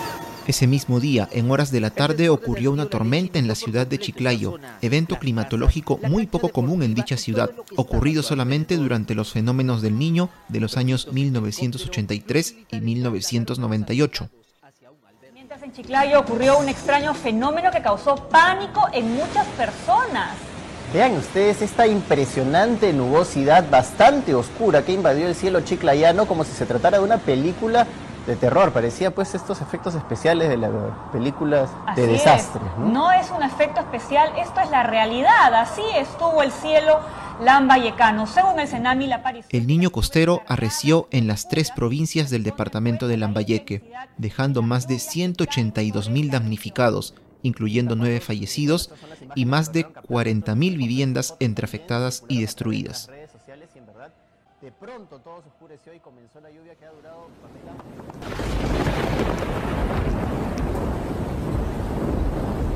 Ese 0.46 0.68
mismo 0.68 1.00
día, 1.00 1.28
en 1.32 1.50
horas 1.50 1.72
de 1.72 1.80
la 1.80 1.90
tarde, 1.90 2.28
ocurrió 2.28 2.70
una 2.70 2.86
tormenta 2.86 3.40
en 3.40 3.48
la 3.48 3.56
ciudad 3.56 3.84
de 3.84 3.98
Chiclayo, 3.98 4.60
evento 4.80 5.18
climatológico 5.18 5.98
muy 6.04 6.26
poco 6.26 6.50
común 6.50 6.84
en 6.84 6.94
dicha 6.94 7.16
ciudad, 7.16 7.50
ocurrido 7.74 8.22
solamente 8.22 8.76
durante 8.76 9.16
los 9.16 9.32
fenómenos 9.32 9.82
del 9.82 9.98
niño 9.98 10.30
de 10.48 10.60
los 10.60 10.76
años 10.76 11.08
1983 11.12 12.54
y 12.70 12.80
1998. 12.80 14.28
Mientras 15.34 15.62
en 15.64 15.72
Chiclayo 15.72 16.20
ocurrió 16.20 16.58
un 16.58 16.68
extraño 16.68 17.12
fenómeno 17.12 17.72
que 17.72 17.82
causó 17.82 18.14
pánico 18.28 18.88
en 18.92 19.14
muchas 19.14 19.46
personas. 19.56 20.36
Vean 20.94 21.16
ustedes 21.16 21.60
esta 21.62 21.88
impresionante 21.88 22.92
nubosidad 22.92 23.68
bastante 23.68 24.34
oscura 24.34 24.84
que 24.84 24.92
invadió 24.92 25.26
el 25.26 25.34
cielo 25.34 25.60
chiclayano 25.62 26.26
como 26.26 26.44
si 26.44 26.52
se 26.52 26.64
tratara 26.64 26.98
de 26.98 27.04
una 27.04 27.18
película 27.18 27.88
de 28.26 28.36
terror. 28.36 28.72
Parecía 28.72 29.14
pues 29.14 29.34
estos 29.34 29.60
efectos 29.60 29.94
especiales 29.94 30.48
de 30.48 30.56
las 30.56 30.70
películas 31.12 31.70
de 31.94 32.02
Así 32.02 32.12
desastres. 32.12 32.64
es. 32.64 32.78
¿no? 32.78 32.88
¿no? 32.88 33.12
es 33.12 33.30
un 33.30 33.42
efecto 33.42 33.80
especial, 33.80 34.30
esto 34.38 34.60
es 34.60 34.70
la 34.70 34.82
realidad. 34.82 35.54
Así 35.54 35.82
estuvo 35.96 36.42
el 36.42 36.50
cielo 36.52 37.00
lambayecano. 37.40 38.26
Según 38.26 38.58
el 38.60 38.68
Senami, 38.68 39.06
la 39.06 39.16
aparición... 39.16 39.48
El 39.52 39.66
niño 39.66 39.90
costero 39.90 40.42
arreció 40.48 41.08
en 41.10 41.26
las 41.26 41.48
tres 41.48 41.70
provincias 41.70 42.30
del 42.30 42.42
departamento 42.42 43.08
de 43.08 43.16
Lambayeque, 43.16 43.90
dejando 44.16 44.62
más 44.62 44.88
de 44.88 44.96
182.000 44.96 46.30
damnificados, 46.30 47.14
incluyendo 47.42 47.94
nueve 47.94 48.20
fallecidos 48.20 48.90
y 49.34 49.44
más 49.44 49.72
de 49.72 49.86
40.000 49.86 50.56
viviendas 50.76 51.36
entre 51.38 51.64
afectadas 51.66 52.24
y 52.28 52.40
destruidas. 52.40 53.06
redes 53.08 53.30
sociales 53.30 53.68
y 53.74 53.78
en 53.78 53.86
verdad 53.86 54.12
de 54.60 54.72
pronto 54.72 55.20
todo 55.20 55.42
se 55.42 55.48
oscureció 55.48 55.92
y 55.92 56.00
comenzó 56.00 56.40
la 56.40 56.50
lluvia 56.50 56.74
que 56.76 56.86
ha 56.86 56.90
durado 56.90 57.28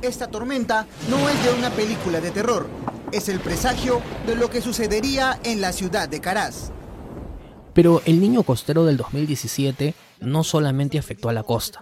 Esta 0.02 0.28
tormenta 0.28 0.86
no 1.08 1.28
es 1.28 1.44
de 1.44 1.52
una 1.58 1.70
película 1.70 2.20
de 2.20 2.30
terror, 2.30 2.68
es 3.12 3.28
el 3.28 3.40
presagio 3.40 4.00
de 4.26 4.34
lo 4.34 4.50
que 4.50 4.60
sucedería 4.60 5.38
en 5.42 5.60
la 5.60 5.72
ciudad 5.72 6.08
de 6.08 6.20
Caraz. 6.20 6.70
Pero 7.74 8.02
el 8.04 8.20
niño 8.20 8.42
costero 8.42 8.84
del 8.84 8.96
2017 8.96 9.94
no 10.20 10.44
solamente 10.44 10.98
afectó 10.98 11.28
a 11.28 11.32
la 11.32 11.42
costa, 11.42 11.80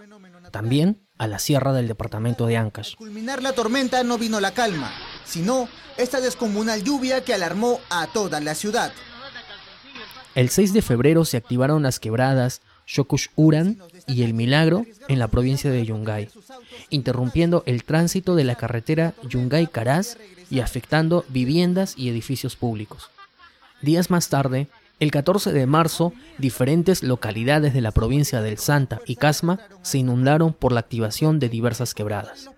también 0.51 1.07
a 1.17 1.27
la 1.27 1.39
sierra 1.39 1.73
del 1.73 1.87
departamento 1.87 2.45
de 2.45 2.57
Ancash. 2.57 2.95
Culminar 2.95 3.41
la 3.41 3.53
tormenta 3.53 4.03
no 4.03 4.17
vino 4.17 4.39
la 4.39 4.53
calma, 4.53 4.91
sino 5.25 5.67
esta 5.97 6.21
descomunal 6.21 6.83
lluvia 6.83 7.23
que 7.23 7.33
alarmó 7.33 7.79
a 7.89 8.07
toda 8.07 8.39
la 8.39 8.55
ciudad. 8.55 8.91
El 10.35 10.49
6 10.49 10.73
de 10.73 10.81
febrero 10.81 11.25
se 11.25 11.37
activaron 11.37 11.83
las 11.83 11.99
quebradas 11.99 12.61
Shokush 12.85 13.27
Uran 13.35 13.77
y 14.07 14.23
El 14.23 14.33
Milagro 14.33 14.85
en 15.07 15.19
la 15.19 15.27
provincia 15.27 15.71
de 15.71 15.85
Yungay, 15.85 16.29
interrumpiendo 16.89 17.63
el 17.65 17.83
tránsito 17.83 18.35
de 18.35 18.43
la 18.43 18.55
carretera 18.55 19.13
Yungay-Caraz 19.23 20.17
y 20.49 20.59
afectando 20.59 21.25
viviendas 21.29 21.95
y 21.97 22.09
edificios 22.09 22.55
públicos. 22.55 23.09
Días 23.81 24.09
más 24.09 24.29
tarde, 24.29 24.67
el 24.99 25.11
14 25.11 25.53
de 25.53 25.65
marzo, 25.65 26.13
diferentes 26.37 27.03
localidades 27.03 27.73
de 27.73 27.81
la 27.81 27.91
provincia 27.91 28.41
del 28.41 28.57
Santa 28.57 28.99
y 29.05 29.15
Casma 29.15 29.59
se 29.81 29.97
inundaron 29.97 30.53
por 30.53 30.71
la 30.73 30.81
activación 30.81 31.39
de 31.39 31.49
diversas 31.49 31.93
quebradas. 31.93 32.49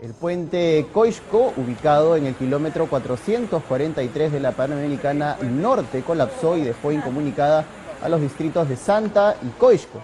El 0.00 0.14
puente 0.14 0.86
Coixco, 0.92 1.52
ubicado 1.56 2.14
en 2.14 2.26
el 2.26 2.34
kilómetro 2.36 2.86
443 2.86 4.32
de 4.32 4.38
la 4.38 4.52
Panamericana 4.52 5.36
Norte, 5.42 6.02
colapsó 6.02 6.56
y 6.56 6.62
dejó 6.62 6.92
incomunicada 6.92 7.64
a 8.00 8.08
los 8.08 8.20
distritos 8.20 8.68
de 8.68 8.76
Santa 8.76 9.36
y 9.42 9.48
Coixco. 9.58 10.00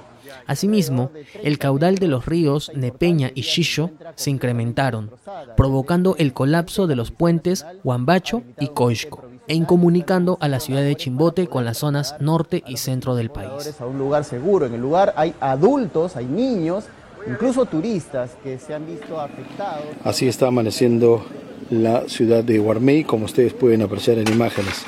Asimismo, 0.46 1.10
el 1.42 1.58
caudal 1.58 1.98
de 1.98 2.08
los 2.08 2.26
ríos 2.26 2.72
Nepeña 2.74 3.30
y 3.34 3.42
Xillo 3.42 3.90
se 4.16 4.30
incrementaron, 4.30 5.12
provocando 5.56 6.16
el 6.18 6.32
colapso 6.32 6.88
de 6.88 6.96
los 6.96 7.12
puentes 7.12 7.64
Huambacho 7.84 8.42
y 8.58 8.68
Coixco, 8.68 9.22
e 9.46 9.54
incomunicando 9.54 10.38
a 10.40 10.48
la 10.48 10.58
ciudad 10.58 10.82
de 10.82 10.96
Chimbote 10.96 11.46
con 11.46 11.64
las 11.64 11.78
zonas 11.78 12.16
norte 12.18 12.64
y 12.66 12.78
centro 12.78 13.14
del 13.14 13.30
país. 13.30 13.80
A 13.80 13.86
un 13.86 13.98
lugar 13.98 14.24
seguro. 14.24 14.66
En 14.66 14.74
el 14.74 14.80
lugar 14.80 15.14
hay 15.16 15.34
adultos, 15.40 16.16
hay 16.16 16.26
niños, 16.26 16.86
incluso 17.26 17.64
turistas 17.66 18.36
que 18.42 18.58
se 18.58 18.74
han 18.74 18.86
visto 18.86 19.20
afectados. 19.20 19.84
Así 20.04 20.28
está 20.28 20.48
amaneciendo 20.48 21.24
la 21.70 22.08
ciudad 22.08 22.44
de 22.44 22.58
Guarmey, 22.58 23.04
como 23.04 23.24
ustedes 23.24 23.52
pueden 23.52 23.82
apreciar 23.82 24.18
en 24.18 24.28
imágenes, 24.28 24.84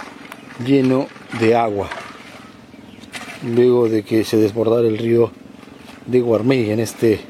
lleno 0.64 1.06
de 1.40 1.54
agua. 1.54 1.88
Luego 3.44 3.88
de 3.88 4.02
que 4.02 4.24
se 4.24 4.36
desbordara 4.36 4.86
el 4.86 4.98
río 4.98 5.30
de 6.06 6.20
Guarmey 6.20 6.70
en 6.70 6.80
este, 6.80 7.20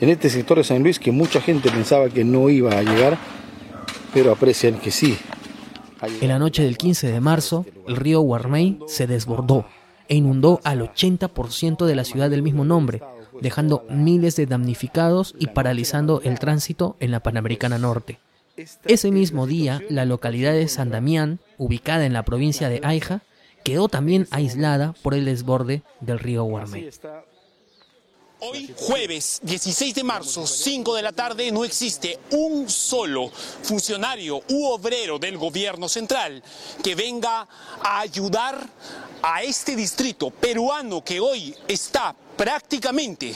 en 0.00 0.08
este 0.08 0.30
sector 0.30 0.58
de 0.58 0.64
San 0.64 0.82
Luis, 0.82 0.98
que 0.98 1.12
mucha 1.12 1.40
gente 1.40 1.70
pensaba 1.70 2.08
que 2.08 2.24
no 2.24 2.48
iba 2.48 2.72
a 2.72 2.82
llegar, 2.82 3.18
pero 4.12 4.32
aprecian 4.32 4.78
que 4.78 4.90
sí. 4.90 5.16
En 6.20 6.28
la 6.28 6.38
noche 6.38 6.62
del 6.62 6.78
15 6.78 7.10
de 7.10 7.20
marzo, 7.20 7.66
el 7.86 7.96
río 7.96 8.20
Guarmey 8.20 8.78
se 8.86 9.06
desbordó 9.06 9.66
e 10.08 10.14
inundó 10.14 10.60
al 10.64 10.80
80% 10.80 11.84
de 11.84 11.94
la 11.94 12.04
ciudad 12.04 12.30
del 12.30 12.42
mismo 12.42 12.64
nombre, 12.64 13.02
dejando 13.40 13.84
miles 13.88 14.36
de 14.36 14.46
damnificados 14.46 15.34
y 15.38 15.48
paralizando 15.48 16.20
el 16.22 16.38
tránsito 16.38 16.96
en 17.00 17.10
la 17.10 17.20
Panamericana 17.20 17.78
Norte. 17.78 18.18
Ese 18.84 19.10
mismo 19.10 19.46
día, 19.46 19.82
la 19.88 20.04
localidad 20.04 20.52
de 20.52 20.68
San 20.68 20.90
Damián, 20.90 21.38
ubicada 21.58 22.06
en 22.06 22.12
la 22.12 22.24
provincia 22.24 22.68
de 22.68 22.80
Aija, 22.82 23.22
quedó 23.64 23.88
también 23.88 24.26
aislada 24.30 24.94
por 25.02 25.14
el 25.14 25.24
desborde 25.24 25.82
del 26.00 26.18
río 26.18 26.44
Guarmey. 26.44 26.90
Hoy, 28.40 28.72
jueves 28.76 29.40
16 29.42 29.96
de 29.96 30.04
marzo, 30.04 30.46
5 30.46 30.94
de 30.94 31.02
la 31.02 31.10
tarde, 31.10 31.50
no 31.50 31.64
existe 31.64 32.20
un 32.30 32.68
solo 32.70 33.30
funcionario 33.30 34.40
u 34.48 34.66
obrero 34.66 35.18
del 35.18 35.36
gobierno 35.36 35.88
central 35.88 36.40
que 36.82 36.94
venga 36.94 37.48
a 37.82 37.98
ayudar 37.98 38.64
a 39.22 39.42
este 39.42 39.74
distrito 39.74 40.30
peruano 40.30 41.02
que 41.02 41.18
hoy 41.18 41.52
está 41.66 42.14
prácticamente 42.38 43.34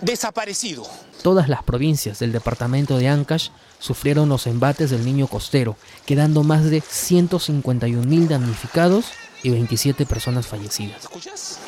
desaparecido. 0.00 0.86
Todas 1.22 1.48
las 1.48 1.64
provincias 1.64 2.20
del 2.20 2.30
departamento 2.30 2.96
de 2.96 3.08
Ancash 3.08 3.48
sufrieron 3.80 4.28
los 4.28 4.46
embates 4.46 4.90
del 4.90 5.04
niño 5.04 5.26
costero, 5.26 5.76
quedando 6.06 6.44
más 6.44 6.64
de 6.70 6.80
151.000 6.80 8.28
damnificados 8.28 9.06
y 9.42 9.50
27 9.50 10.06
personas 10.06 10.46
fallecidas. 10.46 11.02
¿Escuchas? 11.02 11.58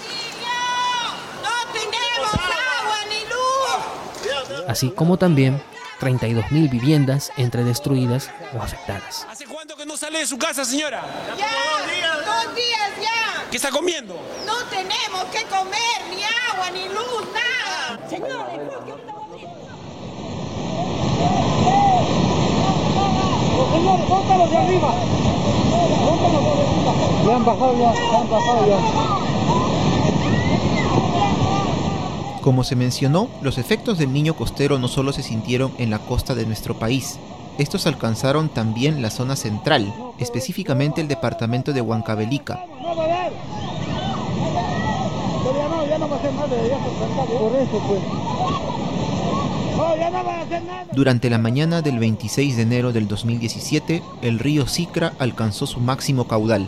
así 4.71 4.91
como 4.91 5.19
también 5.19 5.61
32.000 6.01 6.71
viviendas 6.71 7.33
entre 7.37 7.65
destruidas 7.65 8.31
o 8.57 8.63
afectadas. 8.63 9.27
¿Hace 9.91 9.97
cuánto 9.97 9.97
que 9.97 9.97
no 9.97 9.97
sale 9.97 10.19
de 10.21 10.27
su 10.27 10.39
casa, 10.39 10.65
señora? 10.65 11.03
Ya, 11.37 11.49
dos 12.25 12.55
días 12.55 12.91
ya. 13.01 13.45
¿Qué 13.51 13.57
está 13.57 13.71
comiendo? 13.71 14.15
No 14.47 14.65
tenemos 14.67 15.25
que 15.33 15.43
comer, 15.47 16.07
ni 16.11 16.23
agua, 16.23 16.71
ni 16.73 16.89
luz, 16.89 17.27
nada. 17.35 18.09
Señora, 18.09 18.47
Señores, 23.71 24.09
bótalos 24.09 24.51
de 24.51 24.57
arriba. 24.57 24.95
De 24.95 26.09
arriba. 26.09 26.41
Ya 27.27 27.37
han 27.37 27.45
bajado 27.45 27.79
ya, 27.79 27.93
ya 27.95 28.19
han 28.21 28.31
bajado 28.31 28.67
ya. 28.67 28.79
Como 32.43 32.65
se 32.65 32.77
mencionó, 32.77 33.29
los 33.43 33.59
efectos 33.59 33.99
del 33.99 34.13
niño 34.13 34.35
costero 34.35 34.79
no 34.79 34.89
solo 34.89 35.13
se 35.13 35.23
sintieron 35.23 35.75
en 35.79 35.91
la 35.91 35.99
costa 35.99 36.35
de 36.35 36.47
nuestro 36.47 36.79
país, 36.79 37.19
estos 37.61 37.87
alcanzaron 37.87 38.49
también 38.49 39.03
la 39.03 39.11
zona 39.11 39.37
central, 39.37 39.93
específicamente 40.19 41.03
el 41.03 41.09
departamento 41.09 41.75
de 41.75 41.83
Huancavelica. 41.83 42.65
Durante 50.93 51.29
la 51.29 51.39
mañana 51.39 51.83
del 51.83 51.99
26 51.99 52.57
de 52.57 52.63
enero 52.63 52.93
del 52.93 53.07
2017, 53.07 54.03
el 54.23 54.39
río 54.39 54.67
Sicra 54.67 55.13
alcanzó 55.19 55.67
su 55.67 55.81
máximo 55.81 56.27
caudal, 56.27 56.67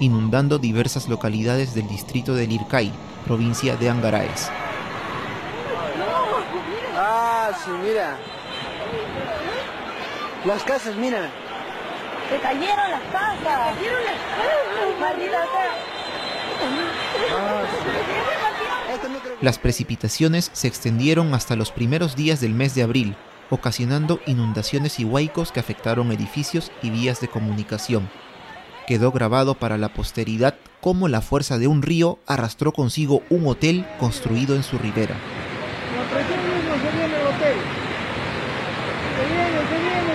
inundando 0.00 0.58
diversas 0.58 1.08
localidades 1.08 1.72
del 1.74 1.86
distrito 1.86 2.34
de 2.34 2.48
Lircay, 2.48 2.90
provincia 3.24 3.76
de 3.76 3.90
Angaraes. 3.90 4.50
Ah, 6.96 7.50
sí, 7.64 7.70
mira. 7.84 8.31
Las 10.44 10.62
casas, 10.64 10.96
mira. 10.96 11.30
Se 12.28 12.38
cayeron 12.40 12.90
las 12.90 13.02
casas. 13.12 13.76
Se 13.76 13.84
cayeron 13.84 14.04
las 14.04 14.14
casas. 14.14 14.62
Maldita 15.00 15.38
Las 19.40 19.58
precipitaciones 19.58 20.50
se 20.52 20.68
extendieron 20.68 21.34
hasta 21.34 21.56
los 21.56 21.70
primeros 21.70 22.16
días 22.16 22.40
del 22.40 22.54
mes 22.54 22.74
de 22.74 22.82
abril, 22.82 23.16
ocasionando 23.50 24.20
inundaciones 24.26 24.98
y 24.98 25.04
huaicos 25.04 25.52
que 25.52 25.60
afectaron 25.60 26.10
edificios 26.12 26.72
y 26.82 26.90
vías 26.90 27.20
de 27.20 27.28
comunicación. 27.28 28.10
Quedó 28.86 29.12
grabado 29.12 29.54
para 29.54 29.78
la 29.78 29.90
posteridad 29.90 30.56
cómo 30.80 31.06
la 31.08 31.20
fuerza 31.20 31.58
de 31.58 31.68
un 31.68 31.82
río 31.82 32.18
arrastró 32.26 32.72
consigo 32.72 33.22
un 33.30 33.46
hotel 33.46 33.86
construido 33.98 34.56
en 34.56 34.64
su 34.64 34.78
ribera. 34.78 35.16
viene 36.92 37.16
el 37.16 37.26
hotel. 37.26 37.56
Se 39.16 39.26
viene, 39.28 39.60
se 39.68 39.78
viene, 39.78 39.78
se 39.78 39.78
viene, 39.78 39.78
se 39.78 39.78
viene. 39.78 40.11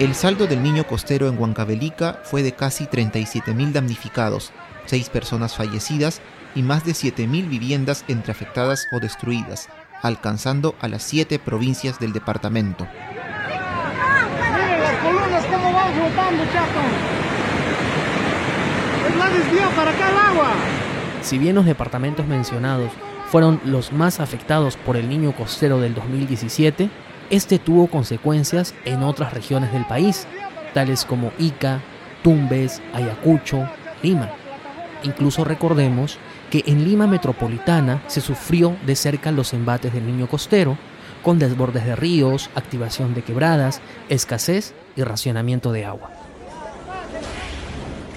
El 0.00 0.14
saldo 0.14 0.46
del 0.46 0.62
niño 0.62 0.86
costero 0.86 1.28
en 1.28 1.38
Huancavelica 1.38 2.20
fue 2.24 2.42
de 2.42 2.52
casi 2.52 2.86
37.000 2.86 3.72
damnificados, 3.72 4.50
6 4.86 5.10
personas 5.10 5.54
fallecidas 5.54 6.22
y 6.54 6.62
más 6.62 6.86
de 6.86 6.92
7.000 6.92 7.46
viviendas 7.50 8.06
entre 8.08 8.32
afectadas 8.32 8.86
o 8.92 8.98
destruidas, 8.98 9.68
alcanzando 10.00 10.74
a 10.80 10.88
las 10.88 11.02
7 11.02 11.38
provincias 11.38 11.98
del 11.98 12.14
departamento. 12.14 12.88
Miren 14.56 14.80
las 14.80 14.96
columnas 15.02 15.44
cómo 15.44 15.72
van 15.74 15.92
flotando, 15.92 16.44
chato. 16.44 17.09
Si 21.22 21.38
bien 21.38 21.54
los 21.54 21.66
departamentos 21.66 22.26
mencionados 22.26 22.90
fueron 23.30 23.60
los 23.64 23.92
más 23.92 24.18
afectados 24.20 24.76
por 24.76 24.96
el 24.96 25.08
niño 25.08 25.32
costero 25.32 25.78
del 25.78 25.94
2017, 25.94 26.90
este 27.30 27.58
tuvo 27.58 27.86
consecuencias 27.86 28.74
en 28.84 29.02
otras 29.02 29.32
regiones 29.32 29.72
del 29.72 29.84
país, 29.84 30.26
tales 30.74 31.04
como 31.04 31.30
Ica, 31.38 31.80
Tumbes, 32.24 32.82
Ayacucho, 32.92 33.68
Lima. 34.02 34.30
Incluso 35.04 35.44
recordemos 35.44 36.18
que 36.50 36.64
en 36.66 36.84
Lima 36.84 37.06
Metropolitana 37.06 38.02
se 38.08 38.20
sufrió 38.20 38.76
de 38.84 38.96
cerca 38.96 39.30
los 39.30 39.52
embates 39.52 39.92
del 39.92 40.06
niño 40.06 40.26
costero, 40.26 40.76
con 41.22 41.38
desbordes 41.38 41.84
de 41.84 41.94
ríos, 41.94 42.50
activación 42.54 43.14
de 43.14 43.22
quebradas, 43.22 43.80
escasez 44.08 44.74
y 44.96 45.02
racionamiento 45.02 45.70
de 45.70 45.84
agua. 45.84 46.10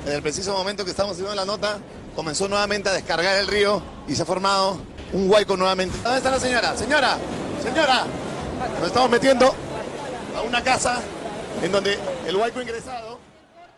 En 0.05 0.11
el 0.11 0.21
preciso 0.21 0.53
momento 0.53 0.83
que 0.83 0.91
estamos 0.91 1.13
haciendo 1.13 1.33
la 1.33 1.45
nota, 1.45 1.79
comenzó 2.13 2.49
nuevamente 2.49 2.89
a 2.89 2.93
descargar 2.93 3.37
el 3.37 3.47
río 3.47 3.81
y 4.07 4.15
se 4.15 4.23
ha 4.23 4.25
formado 4.25 4.77
un 5.13 5.29
huaico 5.29 5.55
nuevamente. 5.55 5.97
¿Dónde 6.03 6.17
está 6.17 6.29
la 6.29 6.39
señora? 6.39 6.75
Señora, 6.75 7.17
señora, 7.63 8.05
nos 8.79 8.87
estamos 8.87 9.09
metiendo 9.09 9.55
a 10.35 10.41
una 10.41 10.61
casa 10.61 11.01
en 11.61 11.71
donde 11.71 11.97
el 12.27 12.35
huaico 12.35 12.61
ingresado 12.61 13.19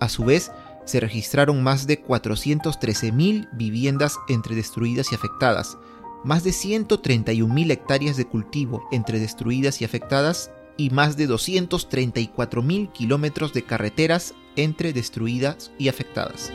A 0.00 0.08
su 0.08 0.24
vez, 0.24 0.50
se 0.84 1.00
registraron 1.00 1.62
más 1.62 1.86
de 1.86 2.02
413.000 2.02 3.48
viviendas 3.52 4.18
entre 4.28 4.54
destruidas 4.54 5.12
y 5.12 5.14
afectadas, 5.14 5.78
más 6.24 6.44
de 6.44 6.50
131.000 6.50 7.70
hectáreas 7.70 8.16
de 8.16 8.26
cultivo 8.26 8.82
entre 8.92 9.20
destruidas 9.20 9.80
y 9.80 9.84
afectadas 9.84 10.50
y 10.76 10.90
más 10.90 11.16
de 11.16 11.28
234.000 11.28 12.92
kilómetros 12.92 13.52
de 13.52 13.64
carreteras 13.64 14.34
entre 14.56 14.92
destruidas 14.92 15.72
y 15.78 15.88
afectadas. 15.88 16.52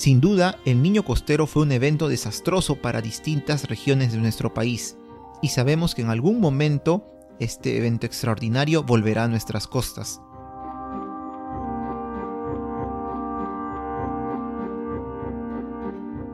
Sin 0.00 0.22
duda, 0.22 0.56
el 0.64 0.80
Niño 0.80 1.04
Costero 1.04 1.46
fue 1.46 1.62
un 1.62 1.72
evento 1.72 2.08
desastroso 2.08 2.76
para 2.76 3.02
distintas 3.02 3.68
regiones 3.68 4.12
de 4.12 4.18
nuestro 4.18 4.54
país, 4.54 4.96
y 5.42 5.48
sabemos 5.48 5.94
que 5.94 6.00
en 6.00 6.08
algún 6.08 6.40
momento 6.40 7.04
este 7.38 7.76
evento 7.76 8.06
extraordinario 8.06 8.82
volverá 8.82 9.24
a 9.24 9.28
nuestras 9.28 9.66
costas. 9.66 10.22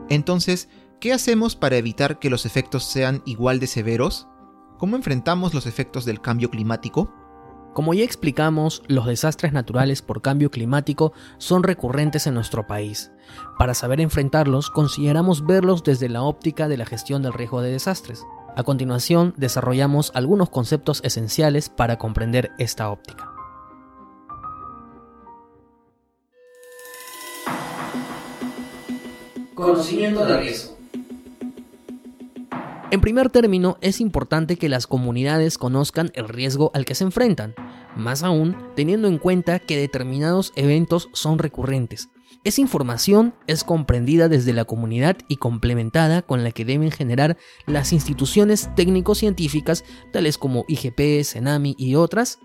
Entonces, 0.07 0.69
¿qué 1.01 1.11
hacemos 1.11 1.57
para 1.57 1.75
evitar 1.75 2.19
que 2.19 2.29
los 2.29 2.45
efectos 2.45 2.85
sean 2.85 3.21
igual 3.25 3.59
de 3.59 3.67
severos? 3.67 4.29
¿Cómo 4.77 4.95
enfrentamos 4.95 5.53
los 5.53 5.65
efectos 5.65 6.05
del 6.05 6.21
cambio 6.21 6.49
climático? 6.49 7.13
Como 7.77 7.93
ya 7.93 8.03
explicamos, 8.03 8.81
los 8.87 9.05
desastres 9.05 9.53
naturales 9.53 10.01
por 10.01 10.23
cambio 10.23 10.49
climático 10.49 11.13
son 11.37 11.61
recurrentes 11.61 12.25
en 12.25 12.33
nuestro 12.33 12.65
país. 12.65 13.11
Para 13.59 13.75
saber 13.75 14.01
enfrentarlos, 14.01 14.71
consideramos 14.71 15.45
verlos 15.45 15.83
desde 15.83 16.09
la 16.09 16.23
óptica 16.23 16.67
de 16.67 16.77
la 16.77 16.87
gestión 16.87 17.21
del 17.21 17.33
riesgo 17.33 17.61
de 17.61 17.73
desastres. 17.73 18.25
A 18.55 18.63
continuación, 18.63 19.35
desarrollamos 19.37 20.11
algunos 20.15 20.49
conceptos 20.49 21.01
esenciales 21.03 21.69
para 21.69 21.99
comprender 21.99 22.49
esta 22.57 22.89
óptica. 22.89 23.31
Conocimiento 29.53 30.25
de 30.25 30.39
riesgo. 30.39 30.77
En 32.89 33.01
primer 33.01 33.29
término, 33.29 33.77
es 33.81 33.99
importante 33.99 34.55
que 34.55 34.69
las 34.69 34.87
comunidades 34.87 35.57
conozcan 35.57 36.09
el 36.13 36.29
riesgo 36.29 36.71
al 36.73 36.85
que 36.85 36.95
se 36.95 37.03
enfrentan, 37.03 37.53
más 37.97 38.23
aún 38.23 38.55
teniendo 38.75 39.07
en 39.07 39.17
cuenta 39.17 39.59
que 39.59 39.77
determinados 39.77 40.53
eventos 40.55 41.09
son 41.13 41.39
recurrentes. 41.39 42.09
Esa 42.43 42.61
información 42.61 43.33
es 43.47 43.63
comprendida 43.63 44.29
desde 44.29 44.53
la 44.53 44.65
comunidad 44.65 45.17
y 45.27 45.37
complementada 45.37 46.21
con 46.21 46.43
la 46.43 46.51
que 46.51 46.65
deben 46.65 46.91
generar 46.91 47.37
las 47.65 47.91
instituciones 47.91 48.69
técnico-científicas 48.75 49.83
tales 50.13 50.37
como 50.37 50.63
IGP, 50.67 51.23
Senami 51.23 51.75
y 51.77 51.95
otras 51.95 52.39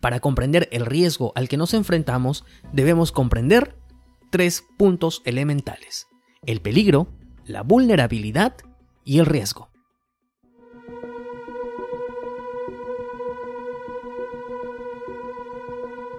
Para 0.00 0.20
comprender 0.20 0.68
el 0.70 0.86
riesgo 0.86 1.32
al 1.34 1.48
que 1.48 1.56
nos 1.56 1.74
enfrentamos, 1.74 2.44
debemos 2.72 3.10
comprender 3.10 3.76
tres 4.30 4.64
puntos 4.76 5.22
elementales. 5.24 6.06
El 6.46 6.60
peligro, 6.60 7.08
la 7.44 7.62
vulnerabilidad 7.62 8.54
y 9.04 9.18
el 9.18 9.26
riesgo. 9.26 9.70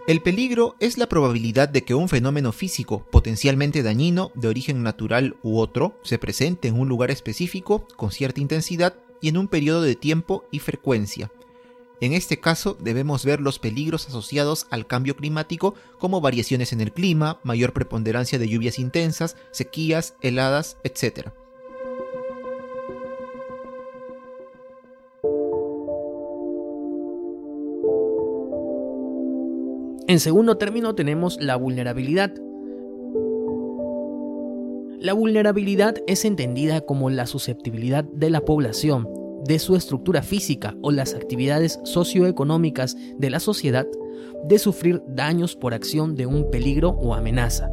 El 0.09 0.23
peligro 0.23 0.75
es 0.79 0.97
la 0.97 1.07
probabilidad 1.07 1.69
de 1.69 1.83
que 1.83 1.93
un 1.93 2.09
fenómeno 2.09 2.51
físico 2.51 3.05
potencialmente 3.11 3.83
dañino 3.83 4.31
de 4.33 4.47
origen 4.47 4.81
natural 4.81 5.35
u 5.43 5.59
otro 5.59 5.99
se 6.01 6.17
presente 6.17 6.67
en 6.67 6.79
un 6.79 6.89
lugar 6.89 7.11
específico 7.11 7.85
con 7.95 8.09
cierta 8.09 8.41
intensidad 8.41 8.95
y 9.21 9.29
en 9.29 9.37
un 9.37 9.47
periodo 9.47 9.83
de 9.83 9.93
tiempo 9.93 10.45
y 10.49 10.57
frecuencia, 10.57 11.29
en 12.01 12.13
este 12.13 12.39
caso 12.39 12.75
debemos 12.79 13.23
ver 13.23 13.39
los 13.39 13.59
peligros 13.59 14.07
asociados 14.07 14.65
al 14.71 14.87
cambio 14.87 15.15
climático 15.15 15.75
como 15.99 16.21
variaciones 16.21 16.73
en 16.73 16.81
el 16.81 16.91
clima, 16.91 17.39
mayor 17.43 17.71
preponderancia 17.71 18.39
de 18.39 18.49
lluvias 18.49 18.79
intensas, 18.79 19.37
sequías, 19.51 20.15
heladas, 20.21 20.77
etc. 20.83 21.29
En 30.09 30.19
segundo 30.19 30.57
término 30.57 30.95
tenemos 30.95 31.37
la 31.39 31.55
vulnerabilidad. 31.55 32.33
La 34.99 35.13
vulnerabilidad 35.13 35.97
es 36.07 36.25
entendida 36.25 36.81
como 36.81 37.11
la 37.11 37.27
susceptibilidad 37.27 38.05
de 38.05 38.31
la 38.31 38.41
población 38.41 39.07
de 39.45 39.59
su 39.59 39.75
estructura 39.75 40.23
física 40.23 40.75
o 40.81 40.89
las 40.89 41.13
actividades 41.13 41.79
socioeconómicas 41.83 42.97
de 43.19 43.29
la 43.29 43.39
sociedad 43.39 43.85
de 44.45 44.57
sufrir 44.57 45.03
daños 45.07 45.55
por 45.55 45.75
acción 45.75 46.15
de 46.15 46.25
un 46.25 46.49
peligro 46.49 46.89
o 46.89 47.13
amenaza. 47.13 47.69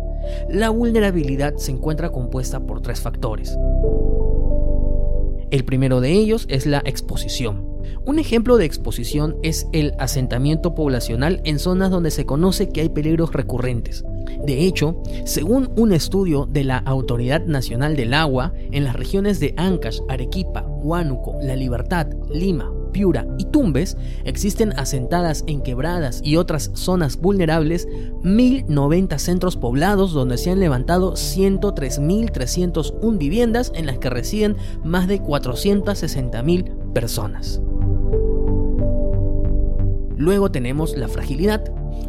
La 0.51 0.69
vulnerabilidad 0.69 1.57
se 1.57 1.71
encuentra 1.71 2.11
compuesta 2.11 2.61
por 2.61 2.83
tres 2.83 3.01
factores. 3.01 3.57
El 5.51 5.65
primero 5.65 6.03
de 6.03 6.13
ellos 6.13 6.45
es 6.51 6.67
la 6.67 6.83
exposición. 6.85 7.76
Un 8.05 8.19
ejemplo 8.19 8.57
de 8.57 8.65
exposición 8.65 9.37
es 9.43 9.67
el 9.73 9.95
asentamiento 9.99 10.75
poblacional 10.75 11.41
en 11.45 11.59
zonas 11.59 11.91
donde 11.91 12.11
se 12.11 12.27
conoce 12.27 12.69
que 12.69 12.83
hay 12.83 12.89
peligros 12.89 13.33
recurrentes. 13.33 14.05
De 14.45 14.65
hecho, 14.65 15.01
según 15.25 15.71
un 15.77 15.93
estudio 15.93 16.47
de 16.47 16.65
la 16.65 16.79
Autoridad 16.79 17.45
Nacional 17.47 17.97
del 17.97 18.15
Agua, 18.15 18.53
en 18.71 18.85
las 18.85 18.97
regiones 18.97 19.41
de 19.41 19.55
Ancash, 19.57 19.99
Arequipa, 20.09 20.63
Huánuco, 20.63 21.37
La 21.43 21.57
Libertad, 21.57 22.07
Lima, 22.31 22.73
Piura 22.93 23.27
y 23.39 23.45
Tumbes 23.45 23.97
existen 24.25 24.73
asentadas 24.79 25.45
en 25.47 25.61
quebradas 25.61 26.23
y 26.25 26.37
otras 26.37 26.71
zonas 26.73 27.21
vulnerables 27.21 27.87
1.090 28.23 29.19
centros 29.19 29.57
poblados 29.57 30.13
donde 30.13 30.39
se 30.39 30.51
han 30.51 30.61
levantado 30.61 31.13
103.301 31.13 33.19
viviendas 33.19 33.71
en 33.75 33.85
las 33.87 33.99
que 33.99 34.09
residen 34.09 34.57
más 34.83 35.09
de 35.09 35.21
460.000 35.21 36.95
personas. 36.95 37.61
Luego 40.17 40.51
tenemos 40.51 40.97
la 40.97 41.09
fragilidad. 41.09 41.63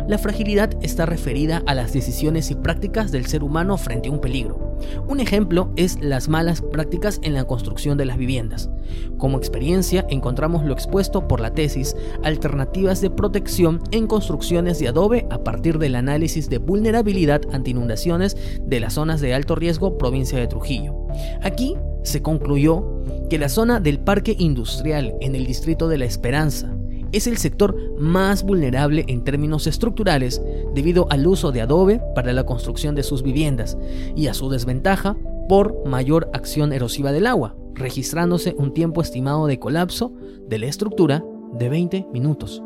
La 0.07 0.17
fragilidad 0.17 0.71
está 0.81 1.05
referida 1.05 1.63
a 1.65 1.75
las 1.75 1.93
decisiones 1.93 2.51
y 2.51 2.55
prácticas 2.55 3.11
del 3.11 3.25
ser 3.25 3.43
humano 3.43 3.77
frente 3.77 4.09
a 4.09 4.11
un 4.11 4.21
peligro. 4.21 4.77
Un 5.07 5.19
ejemplo 5.19 5.71
es 5.75 5.99
las 6.01 6.29
malas 6.29 6.61
prácticas 6.61 7.19
en 7.23 7.33
la 7.33 7.45
construcción 7.45 7.97
de 7.97 8.05
las 8.05 8.17
viviendas. 8.17 8.69
Como 9.17 9.37
experiencia 9.37 10.05
encontramos 10.09 10.63
lo 10.63 10.73
expuesto 10.73 11.27
por 11.27 11.39
la 11.39 11.53
tesis 11.53 11.95
Alternativas 12.23 13.01
de 13.01 13.09
protección 13.09 13.81
en 13.91 14.07
construcciones 14.07 14.79
de 14.79 14.87
adobe 14.87 15.25
a 15.29 15.43
partir 15.43 15.77
del 15.79 15.95
análisis 15.95 16.49
de 16.49 16.59
vulnerabilidad 16.59 17.41
ante 17.51 17.71
inundaciones 17.71 18.37
de 18.61 18.79
las 18.79 18.93
zonas 18.93 19.19
de 19.19 19.33
alto 19.33 19.55
riesgo 19.55 19.97
provincia 19.97 20.37
de 20.37 20.47
Trujillo. 20.47 20.95
Aquí 21.41 21.75
se 22.03 22.21
concluyó 22.21 23.03
que 23.29 23.39
la 23.39 23.49
zona 23.49 23.79
del 23.79 23.99
parque 23.99 24.35
industrial 24.37 25.15
en 25.19 25.35
el 25.35 25.45
distrito 25.45 25.87
de 25.89 25.97
La 25.97 26.05
Esperanza, 26.05 26.73
es 27.11 27.27
el 27.27 27.37
sector 27.37 27.75
más 27.97 28.43
vulnerable 28.43 29.05
en 29.07 29.23
términos 29.23 29.67
estructurales 29.67 30.41
debido 30.73 31.07
al 31.09 31.25
uso 31.27 31.51
de 31.51 31.61
adobe 31.61 32.01
para 32.15 32.33
la 32.33 32.45
construcción 32.45 32.95
de 32.95 33.03
sus 33.03 33.23
viviendas 33.23 33.77
y 34.15 34.27
a 34.27 34.33
su 34.33 34.49
desventaja 34.49 35.15
por 35.47 35.87
mayor 35.87 36.29
acción 36.33 36.73
erosiva 36.73 37.11
del 37.11 37.27
agua, 37.27 37.55
registrándose 37.73 38.55
un 38.57 38.73
tiempo 38.73 39.01
estimado 39.01 39.47
de 39.47 39.59
colapso 39.59 40.13
de 40.47 40.59
la 40.59 40.67
estructura 40.67 41.23
de 41.53 41.69
20 41.69 42.07
minutos. 42.11 42.61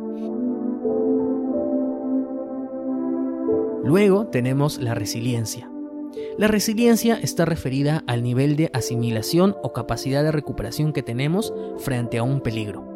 Luego 3.83 4.27
tenemos 4.27 4.79
la 4.79 4.93
resiliencia. 4.93 5.71
La 6.37 6.47
resiliencia 6.47 7.15
está 7.15 7.45
referida 7.45 8.03
al 8.07 8.23
nivel 8.23 8.55
de 8.55 8.69
asimilación 8.73 9.55
o 9.63 9.73
capacidad 9.73 10.23
de 10.23 10.31
recuperación 10.31 10.93
que 10.93 11.03
tenemos 11.03 11.53
frente 11.77 12.17
a 12.17 12.23
un 12.23 12.41
peligro. 12.41 12.90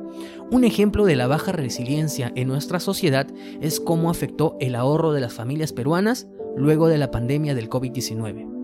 Un 0.52 0.64
ejemplo 0.64 1.06
de 1.06 1.16
la 1.16 1.28
baja 1.28 1.52
resiliencia 1.52 2.32
en 2.36 2.48
nuestra 2.48 2.80
sociedad 2.80 3.28
es 3.62 3.80
cómo 3.80 4.10
afectó 4.10 4.56
el 4.60 4.76
ahorro 4.76 5.12
de 5.12 5.22
las 5.22 5.34
familias 5.34 5.74
peruanas 5.74 6.28
luego 6.56 6.88
de 6.88 6.98
la 6.98 7.12
pandemia 7.12 7.56
del 7.56 7.70
COVID-19. 7.70 8.56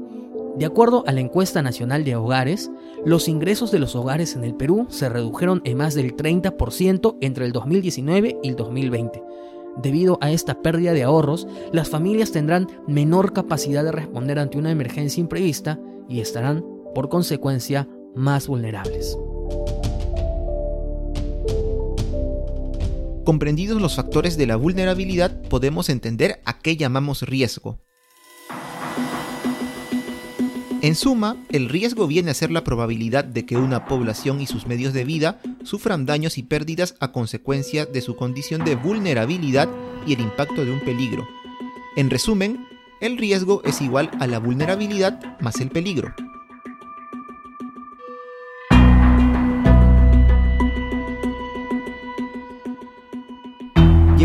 De 0.57 0.65
acuerdo 0.65 1.03
a 1.07 1.11
la 1.11 1.21
encuesta 1.21 1.61
nacional 1.61 2.03
de 2.03 2.15
hogares, 2.15 2.69
los 3.05 3.27
ingresos 3.27 3.71
de 3.71 3.79
los 3.79 3.95
hogares 3.95 4.35
en 4.35 4.43
el 4.43 4.53
Perú 4.53 4.85
se 4.89 5.09
redujeron 5.09 5.61
en 5.63 5.77
más 5.77 5.95
del 5.95 6.15
30% 6.15 7.17
entre 7.21 7.45
el 7.45 7.51
2019 7.51 8.37
y 8.43 8.49
el 8.49 8.55
2020. 8.55 9.23
Debido 9.81 10.17
a 10.21 10.31
esta 10.31 10.61
pérdida 10.61 10.91
de 10.91 11.03
ahorros, 11.03 11.47
las 11.71 11.89
familias 11.89 12.31
tendrán 12.31 12.67
menor 12.87 13.31
capacidad 13.31 13.83
de 13.83 13.93
responder 13.93 14.39
ante 14.39 14.57
una 14.57 14.71
emergencia 14.71 15.21
imprevista 15.21 15.79
y 16.09 16.19
estarán, 16.19 16.65
por 16.93 17.07
consecuencia, 17.07 17.87
más 18.13 18.47
vulnerables. 18.47 19.17
Comprendidos 23.23 23.79
los 23.79 23.95
factores 23.95 24.35
de 24.35 24.47
la 24.47 24.55
vulnerabilidad, 24.55 25.41
podemos 25.43 25.89
entender 25.89 26.41
a 26.43 26.57
qué 26.57 26.75
llamamos 26.75 27.21
riesgo. 27.21 27.79
En 30.81 30.95
suma, 30.95 31.37
el 31.51 31.69
riesgo 31.69 32.07
viene 32.07 32.31
a 32.31 32.33
ser 32.33 32.49
la 32.49 32.63
probabilidad 32.63 33.23
de 33.23 33.45
que 33.45 33.57
una 33.57 33.85
población 33.85 34.41
y 34.41 34.47
sus 34.47 34.65
medios 34.65 34.93
de 34.93 35.03
vida 35.03 35.39
sufran 35.63 36.07
daños 36.07 36.39
y 36.39 36.43
pérdidas 36.43 36.95
a 36.99 37.11
consecuencia 37.11 37.85
de 37.85 38.01
su 38.01 38.15
condición 38.15 38.65
de 38.65 38.75
vulnerabilidad 38.75 39.69
y 40.07 40.13
el 40.13 40.21
impacto 40.21 40.65
de 40.65 40.71
un 40.71 40.79
peligro. 40.79 41.27
En 41.95 42.09
resumen, 42.09 42.65
el 43.01 43.19
riesgo 43.19 43.61
es 43.63 43.81
igual 43.81 44.09
a 44.19 44.25
la 44.25 44.39
vulnerabilidad 44.39 45.39
más 45.39 45.61
el 45.61 45.69
peligro. 45.69 46.15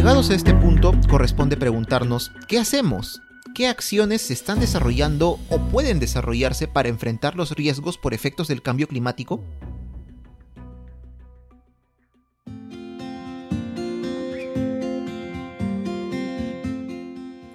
Llegados 0.06 0.30
a 0.30 0.36
este 0.36 0.54
punto, 0.54 0.92
corresponde 1.10 1.56
preguntarnos, 1.56 2.30
¿qué 2.46 2.60
hacemos? 2.60 3.20
¿Qué 3.56 3.66
acciones 3.66 4.22
se 4.22 4.34
están 4.34 4.60
desarrollando 4.60 5.40
o 5.50 5.58
pueden 5.58 5.98
desarrollarse 5.98 6.68
para 6.68 6.88
enfrentar 6.88 7.34
los 7.34 7.50
riesgos 7.50 7.98
por 7.98 8.14
efectos 8.14 8.46
del 8.46 8.62
cambio 8.62 8.86
climático? 8.86 9.42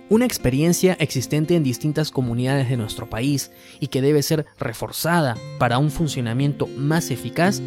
Una 0.09 0.25
experiencia 0.25 0.97
existente 0.99 1.55
en 1.55 1.63
distintas 1.63 2.11
comunidades 2.11 2.67
de 2.67 2.75
nuestro 2.75 3.09
país 3.09 3.49
y 3.79 3.87
que 3.87 4.01
debe 4.01 4.21
ser 4.23 4.45
reforzada 4.59 5.37
para 5.57 5.77
un 5.77 5.89
funcionamiento 5.89 6.67
más 6.67 7.11
eficaz 7.11 7.61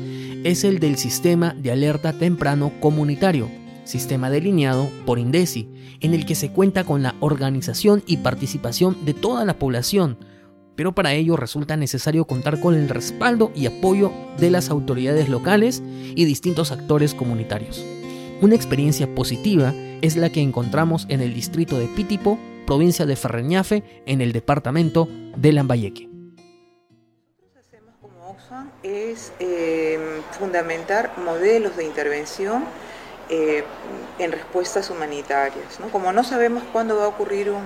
es 0.45 0.63
el 0.63 0.79
del 0.79 0.99
sistema 0.99 1.55
de 1.55 1.73
alerta 1.73 2.13
temprano 2.13 2.71
comunitario, 2.81 3.64
sistema 3.85 4.31
delineado 4.31 4.89
por 5.07 5.19
INDECI, 5.19 5.69
en 6.01 6.15
el 6.15 6.27
que 6.27 6.35
se 6.35 6.51
cuenta 6.51 6.85
con 6.85 7.03
la 7.03 7.15
organización 7.21 8.03
y 8.07 8.19
participación 8.19 9.05
de 9.05 9.15
toda 9.15 9.45
la 9.45 9.59
población, 9.59 10.19
pero 10.77 10.93
para 10.93 11.13
ello 11.15 11.37
resulta 11.37 11.77
necesario 11.77 12.27
contar 12.27 12.61
con 12.61 12.75
el 12.75 12.89
respaldo 12.89 13.53
y 13.55 13.67
apoyo 13.67 14.13
de 14.39 14.51
las 14.51 14.71
autoridades 14.71 15.29
locales 15.29 15.83
y 16.15 16.25
distintos 16.25 16.73
actores 16.73 17.15
comunitarios. 17.15 17.85
Una 18.41 18.57
experiencia 18.57 19.15
positiva 19.15 19.73
es 20.03 20.17
la 20.17 20.31
que 20.31 20.41
encontramos 20.41 21.07
en 21.09 21.21
el 21.21 21.33
distrito 21.33 21.79
de 21.79 21.87
Pitipo, 21.87 22.39
provincia 22.67 23.07
de 23.07 23.17
Ferreñafe, 23.17 23.85
en 24.07 24.21
el 24.21 24.33
departamento 24.33 25.09
de 25.37 25.53
Lambayeque. 25.53 26.11
Es 28.83 29.33
eh, 29.39 29.99
fundamentar 30.33 31.13
modelos 31.25 31.77
de 31.77 31.85
intervención 31.85 32.65
eh, 33.29 33.65
en 34.19 34.33
respuestas 34.33 34.91
humanitarias. 34.91 35.79
Como 35.93 36.13
no 36.13 36.25
sabemos 36.25 36.63
cuándo 36.73 36.97
va 36.97 37.05
a 37.05 37.09
ocurrir 37.09 37.51
un, 37.51 37.65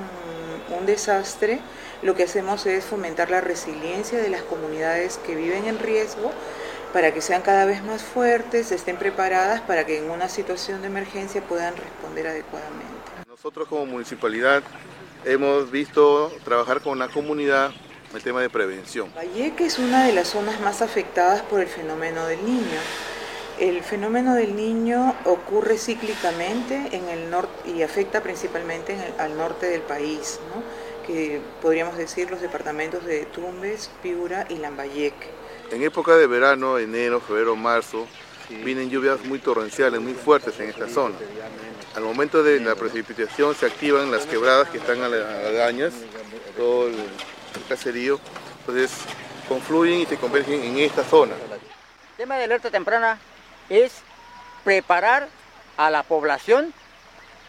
un, 0.77 0.87
desastre, 0.87 1.61
lo 2.03 2.14
que 2.14 2.25
hacemos 2.25 2.66
es 2.66 2.85
fomentar 2.85 3.31
la 3.31 3.40
resiliencia 3.40 4.21
de 4.21 4.29
las 4.29 4.42
comunidades 4.42 5.18
que 5.18 5.35
viven 5.35 5.66
en 5.66 5.79
riesgo 5.79 6.31
para 6.92 7.12
que 7.12 7.21
sean 7.21 7.42
cada 7.42 7.64
vez 7.64 7.83
más 7.83 8.03
fuertes, 8.03 8.73
estén 8.73 8.97
preparadas 8.97 9.61
para 9.61 9.85
que 9.85 9.99
en 9.99 10.11
una 10.11 10.29
situación 10.29 10.81
de 10.81 10.87
emergencia 10.87 11.42
puedan 11.42 11.77
responder 11.77 12.29
adecuadamente. 12.29 12.88
Nosotros 13.27 13.68
como 13.68 13.87
municipalidad 13.87 14.62
hemos 15.25 15.71
visto 15.71 16.33
trabajar 16.44 16.81
con 16.81 16.99
la 16.99 17.09
comunidad 17.09 17.73
el 18.14 18.23
tema 18.23 18.40
de 18.40 18.49
prevención. 18.49 19.12
Valleque 19.14 19.66
es 19.66 19.79
una 19.79 20.07
de 20.07 20.12
las 20.12 20.29
zonas 20.29 20.61
más 20.61 20.81
afectadas 20.81 21.42
por 21.42 21.61
el 21.61 21.66
fenómeno 21.66 22.27
del 22.27 22.42
niño. 22.44 22.81
El 23.59 23.83
fenómeno 23.83 24.37
del 24.37 24.55
niño 24.55 25.16
ocurre 25.25 25.79
cíclicamente 25.79 26.90
en 26.92 27.09
el 27.09 27.29
norte 27.29 27.68
y 27.68 27.83
afecta 27.83 28.23
principalmente 28.23 28.97
al 29.18 29.37
norte 29.37 29.66
del 29.66 29.81
país, 29.81 30.38
que 31.05 31.40
podríamos 31.61 31.97
decir 31.97 32.31
los 32.31 32.40
departamentos 32.40 33.05
de 33.05 33.27
Tumbes, 33.27 33.90
Piura 34.01 34.47
y 34.49 34.59
Lambayeque. 34.59 35.27
En 35.73 35.83
época 35.83 36.14
de 36.14 36.29
verano, 36.29 36.79
enero, 36.79 37.21
febrero, 37.21 37.57
marzo, 37.57 38.07
vienen 38.49 38.90
lluvias 38.90 39.25
muy 39.25 39.40
torrenciales, 39.40 40.01
muy 40.01 40.14
fuertes 40.14 40.55
en 40.61 40.68
esta 40.68 40.88
zona. 40.88 41.16
Al 41.97 42.05
momento 42.05 42.44
de 42.44 42.61
la 42.61 42.77
precipitación 42.77 43.57
se 43.57 43.66
activan 43.66 44.12
las 44.12 44.25
quebradas 44.25 44.68
que 44.68 44.79
están 44.79 45.03
aledañas, 45.03 45.94
todo 46.57 46.87
el 46.87 46.94
caserío, 47.68 48.21
entonces 48.61 48.92
confluyen 49.49 49.99
y 49.99 50.07
se 50.07 50.16
convergen 50.16 50.62
en 50.62 50.79
esta 50.79 51.03
zona. 51.03 51.35
El 51.35 52.16
tema 52.16 52.37
de 52.37 52.44
alerta 52.44 52.71
temprana 52.71 53.18
es 53.69 53.93
preparar 54.65 55.29
a 55.77 55.91
la 55.91 56.03
población 56.03 56.73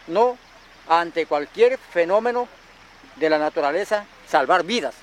no 0.06 0.38
ante 0.88 1.26
cualquier 1.26 1.78
fenómeno 1.78 2.48
de 3.16 3.30
la 3.30 3.38
naturaleza, 3.38 4.06
salvar 4.26 4.64
vidas. 4.64 4.94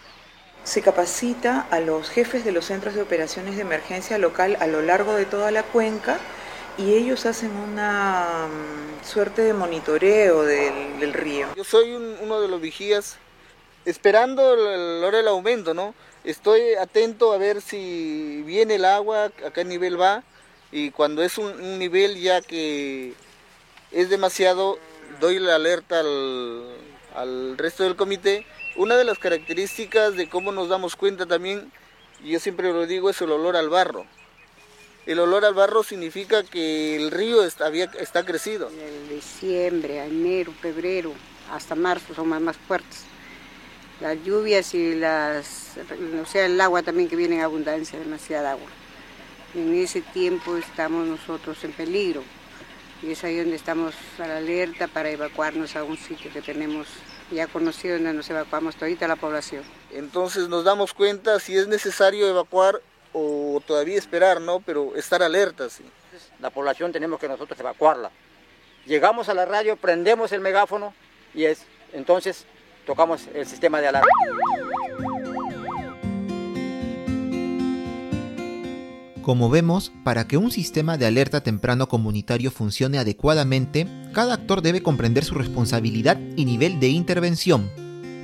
Se 0.63 0.81
capacita 0.81 1.65
a 1.71 1.79
los 1.79 2.09
jefes 2.09 2.43
de 2.43 2.51
los 2.51 2.65
centros 2.65 2.93
de 2.93 3.01
operaciones 3.01 3.55
de 3.55 3.61
emergencia 3.61 4.17
local 4.17 4.57
a 4.59 4.67
lo 4.67 4.81
largo 4.81 5.13
de 5.13 5.25
toda 5.25 5.51
la 5.51 5.63
cuenca 5.63 6.17
y 6.77 6.93
ellos 6.93 7.25
hacen 7.25 7.55
una 7.55 8.47
mm, 8.47 9.05
suerte 9.05 9.43
de 9.43 9.53
monitoreo 9.53 10.43
del, 10.43 10.99
del 10.99 11.13
río. 11.13 11.47
Yo 11.55 11.63
soy 11.63 11.93
un, 11.93 12.17
uno 12.21 12.41
de 12.41 12.47
los 12.49 12.59
vigías 12.59 13.17
esperando 13.85 14.55
la 14.55 15.07
hora 15.07 15.17
del 15.17 15.27
aumento, 15.29 15.73
¿no? 15.73 15.93
Estoy 16.25 16.73
atento 16.75 17.31
a 17.31 17.37
ver 17.37 17.61
si 17.61 18.43
viene 18.45 18.75
el 18.75 18.83
agua, 18.83 19.31
a 19.45 19.51
qué 19.51 19.63
nivel 19.63 19.99
va 19.99 20.23
y 20.71 20.91
cuando 20.91 21.23
es 21.23 21.37
un, 21.37 21.79
nivel 21.79 22.19
ya 22.19 22.41
que 22.41 23.13
es 23.91 24.09
demasiado, 24.09 24.79
doy 25.19 25.39
la 25.39 25.55
alerta 25.55 25.99
al, 25.99 26.63
al 27.15 27.57
resto 27.57 27.83
del 27.83 27.95
comité, 27.95 28.45
una 28.75 28.95
de 28.95 29.03
las 29.03 29.19
características 29.19 30.15
de 30.15 30.29
cómo 30.29 30.51
nos 30.51 30.69
damos 30.69 30.95
cuenta 30.95 31.25
también, 31.25 31.71
y 32.23 32.31
yo 32.31 32.39
siempre 32.39 32.71
lo 32.71 32.85
digo, 32.85 33.09
es 33.09 33.21
el 33.21 33.31
olor 33.31 33.55
al 33.55 33.69
barro. 33.69 34.05
El 35.07 35.19
olor 35.19 35.45
al 35.45 35.53
barro 35.53 35.83
significa 35.83 36.43
que 36.43 36.97
el 36.97 37.11
río 37.11 37.43
está, 37.45 37.69
está 37.69 38.25
crecido. 38.25 38.69
De 38.69 39.15
diciembre, 39.15 40.03
enero, 40.03 40.53
febrero, 40.61 41.13
hasta 41.49 41.75
marzo 41.75 42.13
son 42.13 42.27
más, 42.27 42.57
fuertes. 42.57 43.03
Las 44.01 44.21
lluvias 44.23 44.75
y 44.75 44.95
las, 44.95 45.77
el 46.35 46.59
agua 46.59 46.83
también 46.83 47.07
que 47.07 47.15
viene 47.15 47.37
en 47.37 47.41
abundancia, 47.41 47.97
demasiada 47.97 48.51
agua. 48.51 48.67
En 49.57 49.73
ese 49.73 50.01
tiempo 50.01 50.55
estamos 50.55 51.07
nosotros 51.07 51.63
en 51.63 51.71
peligro 51.71 52.21
y 53.01 53.13
es 53.13 53.23
ahí 53.23 53.37
donde 53.37 53.55
estamos 53.55 53.95
a 54.19 54.27
la 54.27 54.37
alerta 54.37 54.87
para 54.87 55.09
evacuarnos 55.09 55.75
a 55.75 55.83
un 55.83 55.97
sitio 55.97 56.31
que 56.31 56.43
tenemos 56.43 56.85
ya 57.31 57.47
conocido 57.47 57.95
donde 57.95 58.13
nos 58.13 58.29
evacuamos 58.29 58.75
todita 58.75 59.07
la 59.07 59.15
población. 59.15 59.63
Entonces 59.91 60.47
nos 60.47 60.63
damos 60.63 60.93
cuenta 60.93 61.39
si 61.39 61.57
es 61.57 61.67
necesario 61.67 62.27
evacuar 62.27 62.79
o 63.13 63.59
todavía 63.65 63.97
esperar, 63.97 64.39
¿no? 64.39 64.59
Pero 64.59 64.95
estar 64.95 65.23
alertas. 65.23 65.79
La 66.39 66.51
población 66.51 66.91
tenemos 66.91 67.19
que 67.19 67.27
nosotros 67.27 67.59
evacuarla. 67.59 68.11
Llegamos 68.85 69.27
a 69.27 69.33
la 69.33 69.45
radio, 69.45 69.75
prendemos 69.75 70.31
el 70.33 70.41
megáfono 70.41 70.93
y 71.33 71.45
es 71.45 71.65
entonces 71.93 72.45
tocamos 72.85 73.27
el 73.33 73.47
sistema 73.47 73.81
de 73.81 73.87
alarma. 73.87 74.11
Como 79.27 79.49
vemos, 79.49 79.91
para 80.05 80.25
que 80.25 80.37
un 80.37 80.51
sistema 80.51 80.97
de 80.97 81.05
alerta 81.05 81.41
temprano 81.41 81.89
comunitario 81.89 82.49
funcione 82.49 82.97
adecuadamente, 82.97 83.85
cada 84.13 84.35
actor 84.35 84.61
debe 84.61 84.81
comprender 84.81 85.25
su 85.25 85.35
responsabilidad 85.35 86.17
y 86.37 86.45
nivel 86.45 86.79
de 86.79 86.87
intervención. 86.87 87.69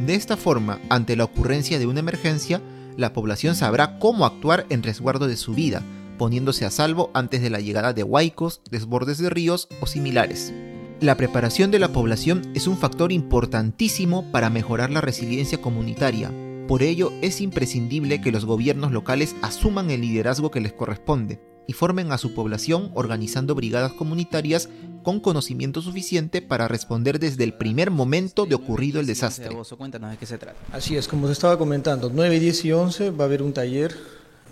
De 0.05 0.15
esta 0.15 0.37
forma, 0.37 0.79
ante 0.89 1.17
la 1.17 1.25
ocurrencia 1.25 1.77
de 1.77 1.87
una 1.87 1.99
emergencia, 1.99 2.61
la 2.95 3.11
población 3.11 3.55
sabrá 3.55 3.99
cómo 3.99 4.25
actuar 4.25 4.65
en 4.69 4.81
resguardo 4.81 5.27
de 5.27 5.35
su 5.35 5.53
vida, 5.53 5.83
poniéndose 6.17 6.63
a 6.63 6.71
salvo 6.71 7.11
antes 7.13 7.41
de 7.41 7.49
la 7.49 7.59
llegada 7.59 7.91
de 7.91 8.03
huaicos, 8.03 8.61
desbordes 8.71 9.17
de 9.17 9.29
ríos 9.29 9.67
o 9.81 9.87
similares. 9.87 10.53
La 11.01 11.17
preparación 11.17 11.69
de 11.69 11.79
la 11.79 11.89
población 11.89 12.49
es 12.55 12.65
un 12.65 12.77
factor 12.77 13.11
importantísimo 13.11 14.31
para 14.31 14.49
mejorar 14.49 14.89
la 14.89 15.01
resiliencia 15.01 15.59
comunitaria, 15.59 16.31
por 16.67 16.81
ello, 16.81 17.11
es 17.21 17.41
imprescindible 17.41 18.21
que 18.21 18.31
los 18.31 18.45
gobiernos 18.45 18.91
locales 18.91 19.35
asuman 19.41 19.91
el 19.91 20.01
liderazgo 20.01 20.49
que 20.49 20.61
les 20.61 20.71
corresponde 20.71 21.41
y 21.67 21.73
formen 21.73 22.11
a 22.11 22.17
su 22.17 22.33
población 22.33 22.91
organizando 22.93 23.55
brigadas 23.55 23.93
comunitarias 23.93 24.69
con 25.03 25.19
conocimiento 25.19 25.81
suficiente 25.81 26.41
para 26.41 26.67
responder 26.67 27.19
desde 27.19 27.43
el 27.43 27.53
primer 27.53 27.91
momento 27.91 28.45
de 28.45 28.55
ocurrido 28.55 28.99
el 28.99 29.07
desastre. 29.07 29.49
Cuéntanos 29.77 30.11
de 30.11 30.17
qué 30.17 30.25
se 30.25 30.37
trata. 30.37 30.57
Así 30.71 30.95
es, 30.95 31.07
como 31.07 31.27
se 31.27 31.33
estaba 31.33 31.57
comentando, 31.57 32.09
9, 32.13 32.39
10 32.39 32.65
y 32.65 32.71
11 32.71 33.11
va 33.11 33.25
a 33.25 33.27
haber 33.27 33.43
un 33.43 33.53
taller, 33.53 33.95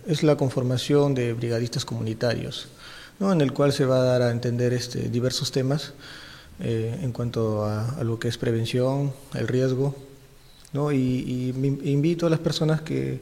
es 0.06 0.24
la 0.24 0.36
conformación 0.36 1.13
de 1.13 1.34
brigadistas 1.34 1.86
comunitarios, 1.86 2.67
¿no? 3.19 3.32
en 3.32 3.39
el 3.39 3.54
cual 3.54 3.71
se 3.71 3.86
va 3.86 4.02
a 4.02 4.04
dar 4.04 4.21
a 4.21 4.32
entender 4.32 4.74
este, 4.74 5.10
diversos 5.10 5.52
temas 5.52 5.93
eh, 6.60 7.00
en 7.02 7.12
cuanto 7.13 7.65
a 7.65 8.04
lo 8.04 8.19
que 8.19 8.28
es 8.28 8.38
prevención, 8.38 9.13
el 9.34 9.47
riesgo, 9.47 9.95
¿no? 10.74 10.92
Y, 10.92 11.54
invito 11.84 12.28
a 12.28 12.30
las 12.30 12.40
personas 12.40 12.82
que, 12.82 13.22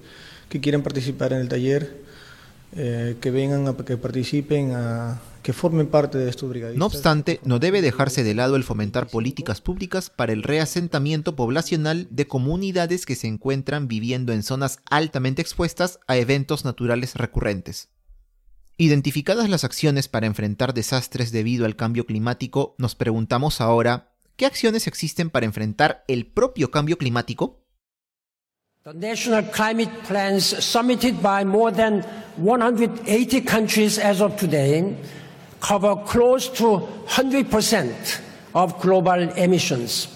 que 0.49 0.59
quieran 0.59 0.81
participar 0.81 1.33
en 1.33 1.39
el 1.39 1.49
taller, 1.49 2.01
eh, 2.75 3.17
que 3.19 3.31
vengan, 3.31 3.67
a, 3.67 3.75
que 3.75 3.97
participen, 3.97 4.73
a, 4.73 5.19
que 5.41 5.53
formen 5.53 5.87
parte 5.87 6.17
de 6.17 6.29
estos 6.29 6.49
brigadistas. 6.49 6.79
No 6.79 6.85
obstante, 6.85 7.39
no 7.43 7.59
debe 7.59 7.81
dejarse 7.81 8.23
de 8.23 8.35
lado 8.35 8.55
el 8.55 8.63
fomentar 8.63 9.07
políticas 9.07 9.61
públicas 9.61 10.09
para 10.09 10.33
el 10.33 10.43
reasentamiento 10.43 11.35
poblacional 11.35 12.07
de 12.11 12.27
comunidades 12.27 13.05
que 13.05 13.15
se 13.15 13.27
encuentran 13.27 13.87
viviendo 13.87 14.33
en 14.33 14.43
zonas 14.43 14.79
altamente 14.89 15.41
expuestas 15.41 15.99
a 16.07 16.17
eventos 16.17 16.65
naturales 16.65 17.15
recurrentes. 17.15 17.89
Identificadas 18.77 19.49
las 19.49 19.63
acciones 19.63 20.07
para 20.07 20.27
enfrentar 20.27 20.73
desastres 20.73 21.31
debido 21.31 21.65
al 21.65 21.75
cambio 21.75 22.05
climático, 22.05 22.75
nos 22.77 22.95
preguntamos 22.95 23.59
ahora 23.59 24.08
¿Qué 24.39 24.45
acciones 24.45 24.87
existen 24.87 25.29
para 25.29 25.45
enfrentar 25.45 26.05
el 26.07 26.25
propio 26.25 26.71
cambio 26.71 26.97
climático? 26.97 27.59
The 28.85 28.93
national 28.93 29.51
climate 29.51 29.91
plans 30.07 30.45
submitted 30.45 31.21
by 31.21 31.43
more 31.43 31.73
than 31.73 32.05
180 32.37 33.41
countries 33.41 33.99
as 33.99 34.21
of 34.21 34.37
today 34.37 34.95
cover 35.59 35.93
close 36.05 36.47
to 36.53 36.87
100% 37.09 37.91
of 38.53 38.81
global 38.81 39.29
emissions. 39.35 40.07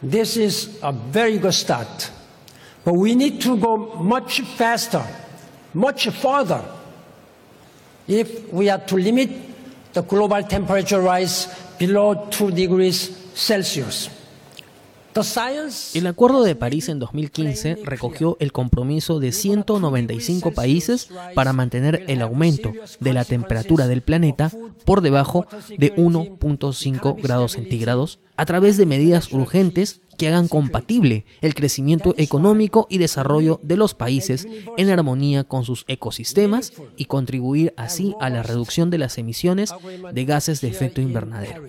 This 0.00 0.38
is 0.38 0.78
a 0.82 0.92
very 0.92 1.36
good 1.36 1.52
start. 1.52 2.10
But 2.82 2.94
we 2.94 3.14
need 3.14 3.42
to 3.42 3.58
go 3.58 3.96
much 3.96 4.40
faster, 4.56 5.04
much 5.74 6.08
further, 6.08 6.64
if 8.08 8.50
we 8.50 8.70
are 8.70 8.80
to 8.86 8.96
limit 8.96 9.28
the 9.92 10.00
global 10.00 10.42
temperature 10.44 11.02
rise 11.02 11.46
below 11.78 12.26
2 12.30 12.50
degrees 12.50 13.23
Celsius. 13.34 14.10
El 15.94 16.08
Acuerdo 16.08 16.42
de 16.42 16.56
París 16.56 16.88
en 16.88 16.98
2015 16.98 17.78
recogió 17.84 18.36
el 18.40 18.50
compromiso 18.50 19.20
de 19.20 19.30
195 19.30 20.50
países 20.50 21.08
para 21.36 21.52
mantener 21.52 22.04
el 22.08 22.20
aumento 22.20 22.72
de 22.98 23.12
la 23.12 23.24
temperatura 23.24 23.86
del 23.86 24.02
planeta 24.02 24.50
por 24.84 25.02
debajo 25.02 25.46
de 25.78 25.94
1.5 25.94 27.22
grados 27.22 27.52
centígrados 27.52 28.18
a 28.36 28.44
través 28.44 28.76
de 28.76 28.86
medidas 28.86 29.32
urgentes 29.32 30.00
que 30.18 30.26
hagan 30.26 30.48
compatible 30.48 31.26
el 31.42 31.54
crecimiento 31.54 32.14
económico 32.18 32.88
y 32.90 32.98
desarrollo 32.98 33.60
de 33.62 33.76
los 33.76 33.94
países 33.94 34.48
en 34.76 34.90
armonía 34.90 35.44
con 35.44 35.64
sus 35.64 35.84
ecosistemas 35.86 36.72
y 36.96 37.04
contribuir 37.04 37.72
así 37.76 38.14
a 38.20 38.30
la 38.30 38.42
reducción 38.42 38.90
de 38.90 38.98
las 38.98 39.16
emisiones 39.18 39.72
de 40.12 40.24
gases 40.24 40.60
de 40.60 40.68
efecto 40.68 41.00
invernadero. 41.00 41.62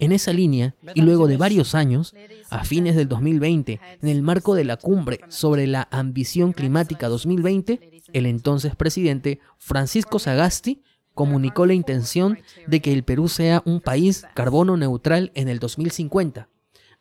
En 0.00 0.12
esa 0.12 0.32
línea, 0.32 0.74
y 0.94 1.02
luego 1.02 1.26
de 1.28 1.36
varios 1.36 1.74
años, 1.74 2.14
a 2.48 2.64
fines 2.64 2.96
del 2.96 3.06
2020, 3.06 3.80
en 4.00 4.08
el 4.08 4.22
marco 4.22 4.54
de 4.54 4.64
la 4.64 4.76
cumbre 4.76 5.20
sobre 5.28 5.66
la 5.66 5.88
ambición 5.90 6.52
climática 6.52 7.08
2020, 7.08 8.02
el 8.14 8.26
entonces 8.26 8.74
presidente 8.74 9.40
Francisco 9.58 10.18
Sagasti 10.18 10.82
comunicó 11.14 11.66
la 11.66 11.74
intención 11.74 12.38
de 12.66 12.80
que 12.80 12.94
el 12.94 13.04
Perú 13.04 13.28
sea 13.28 13.62
un 13.66 13.82
país 13.82 14.24
carbono 14.34 14.78
neutral 14.78 15.32
en 15.34 15.48
el 15.48 15.58
2050. 15.58 16.48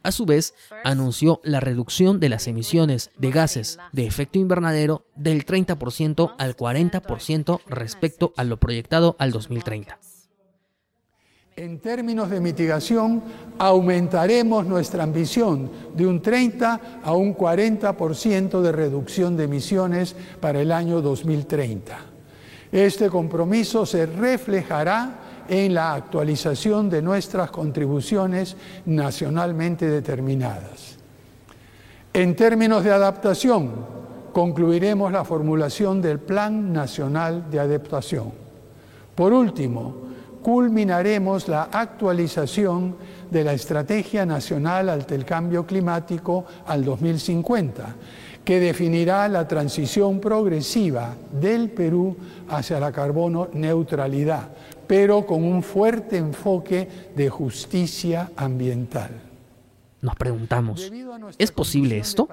A 0.04 0.12
su 0.12 0.26
vez, 0.26 0.54
anunció 0.84 1.40
la 1.44 1.62
reducción 1.62 2.20
de 2.20 2.30
las 2.30 2.48
emisiones 2.48 3.12
de 3.18 3.32
gases 3.32 3.80
de 3.94 4.06
efecto 4.06 4.40
invernadero 4.40 5.06
del 5.16 5.46
30% 5.46 6.36
al 6.38 6.56
40% 6.56 7.62
respecto 7.68 8.34
a 8.36 8.44
lo 8.44 8.58
proyectado 8.58 9.16
al 9.20 9.32
2030. 9.32 10.00
En 11.60 11.80
términos 11.80 12.30
de 12.30 12.40
mitigación, 12.40 13.22
aumentaremos 13.58 14.66
nuestra 14.66 15.04
ambición 15.04 15.70
de 15.94 16.08
un 16.08 16.22
30 16.22 17.02
a 17.04 17.12
un 17.12 17.36
40% 17.36 18.62
de 18.62 18.72
reducción 18.72 19.36
de 19.36 19.44
emisiones 19.44 20.16
para 20.40 20.62
el 20.62 20.72
año 20.72 21.02
2030. 21.02 21.98
Este 22.72 23.10
compromiso 23.10 23.86
se 23.86 24.06
reflejará 24.06 25.44
en 25.50 25.74
la 25.74 25.96
actualización 25.96 26.90
de 26.90 27.02
nuestras 27.02 27.52
contribuciones 27.52 28.56
nacionalmente 28.86 29.86
determinadas. 29.90 30.96
En 32.14 32.38
términos 32.38 32.86
de 32.86 32.92
adaptación, 32.92 33.72
concluiremos 34.32 35.12
la 35.12 35.26
formulación 35.26 36.02
del 36.02 36.20
Plan 36.20 36.72
Nacional 36.72 37.52
de 37.52 37.60
Adaptación. 37.60 38.32
Por 39.14 39.34
último, 39.34 40.08
culminaremos 40.42 41.48
la 41.48 41.64
actualización 41.72 42.96
de 43.30 43.44
la 43.44 43.54
Estrategia 43.54 44.26
Nacional 44.26 44.90
ante 44.90 45.16
el 45.16 45.26
Cambio 45.26 45.66
Climático 45.66 46.46
al 46.66 46.84
2050, 46.84 47.96
que 48.44 48.60
definirá 48.60 49.28
la 49.28 49.48
transición 49.48 50.20
progresiva 50.20 51.16
del 51.40 51.70
Perú 51.70 52.16
hacia 52.50 52.80
la 52.80 52.92
carbono 52.92 53.50
neutralidad, 53.54 54.50
pero 54.88 55.26
con 55.26 55.44
un 55.44 55.62
fuerte 55.62 56.18
enfoque 56.18 56.88
de 57.16 57.30
justicia 57.30 58.32
ambiental. 58.36 59.29
Nos 60.02 60.16
preguntamos, 60.16 60.90
¿es 61.38 61.52
posible 61.52 61.98
esto? 61.98 62.30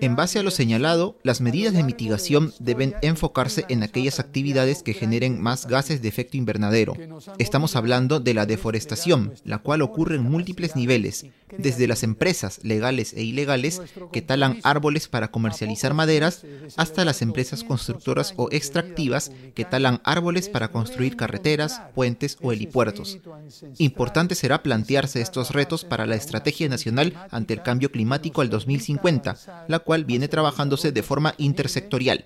En 0.00 0.14
base 0.14 0.38
a 0.38 0.44
lo 0.44 0.52
señalado, 0.52 1.18
las 1.24 1.40
medidas 1.40 1.72
de 1.74 1.82
mitigación 1.82 2.54
deben 2.60 2.94
enfocarse 3.02 3.64
en 3.68 3.82
aquellas 3.82 4.20
actividades 4.20 4.84
que 4.84 4.94
generen 4.94 5.42
más 5.42 5.66
gases 5.66 6.00
de 6.00 6.08
efecto 6.08 6.36
invernadero. 6.36 6.94
Estamos 7.38 7.74
hablando 7.74 8.20
de 8.20 8.34
la 8.34 8.46
deforestación, 8.46 9.34
la 9.44 9.58
cual 9.58 9.82
ocurre 9.82 10.14
en 10.14 10.22
múltiples 10.22 10.76
niveles, 10.76 11.26
desde 11.58 11.88
las 11.88 12.04
empresas 12.04 12.60
legales 12.62 13.14
e 13.14 13.24
ilegales 13.24 13.82
que 14.12 14.22
talan 14.22 14.60
árboles 14.62 15.08
para 15.08 15.32
comercializar 15.32 15.94
maderas, 15.94 16.44
hasta 16.76 17.04
las 17.04 17.20
empresas 17.20 17.64
constructoras 17.64 18.32
o 18.36 18.48
extractivas 18.52 19.32
que 19.54 19.64
talan 19.64 20.00
árboles 20.04 20.48
para 20.48 20.68
construir 20.68 21.16
carreteras, 21.16 21.80
puentes 21.96 22.38
o 22.40 22.52
helipuertos. 22.52 23.18
Importante 23.78 24.36
será 24.36 24.62
plantearse 24.62 25.20
estos 25.20 25.50
retos 25.50 25.84
para 25.84 26.06
la 26.06 26.14
Estrategia 26.14 26.68
Nacional 26.68 26.91
ante 27.30 27.54
el 27.54 27.62
cambio 27.62 27.90
climático 27.90 28.40
al 28.40 28.50
2050, 28.50 29.36
la 29.68 29.78
cual 29.78 30.04
viene 30.04 30.28
trabajándose 30.28 30.92
de 30.92 31.02
forma 31.02 31.34
intersectorial. 31.38 32.24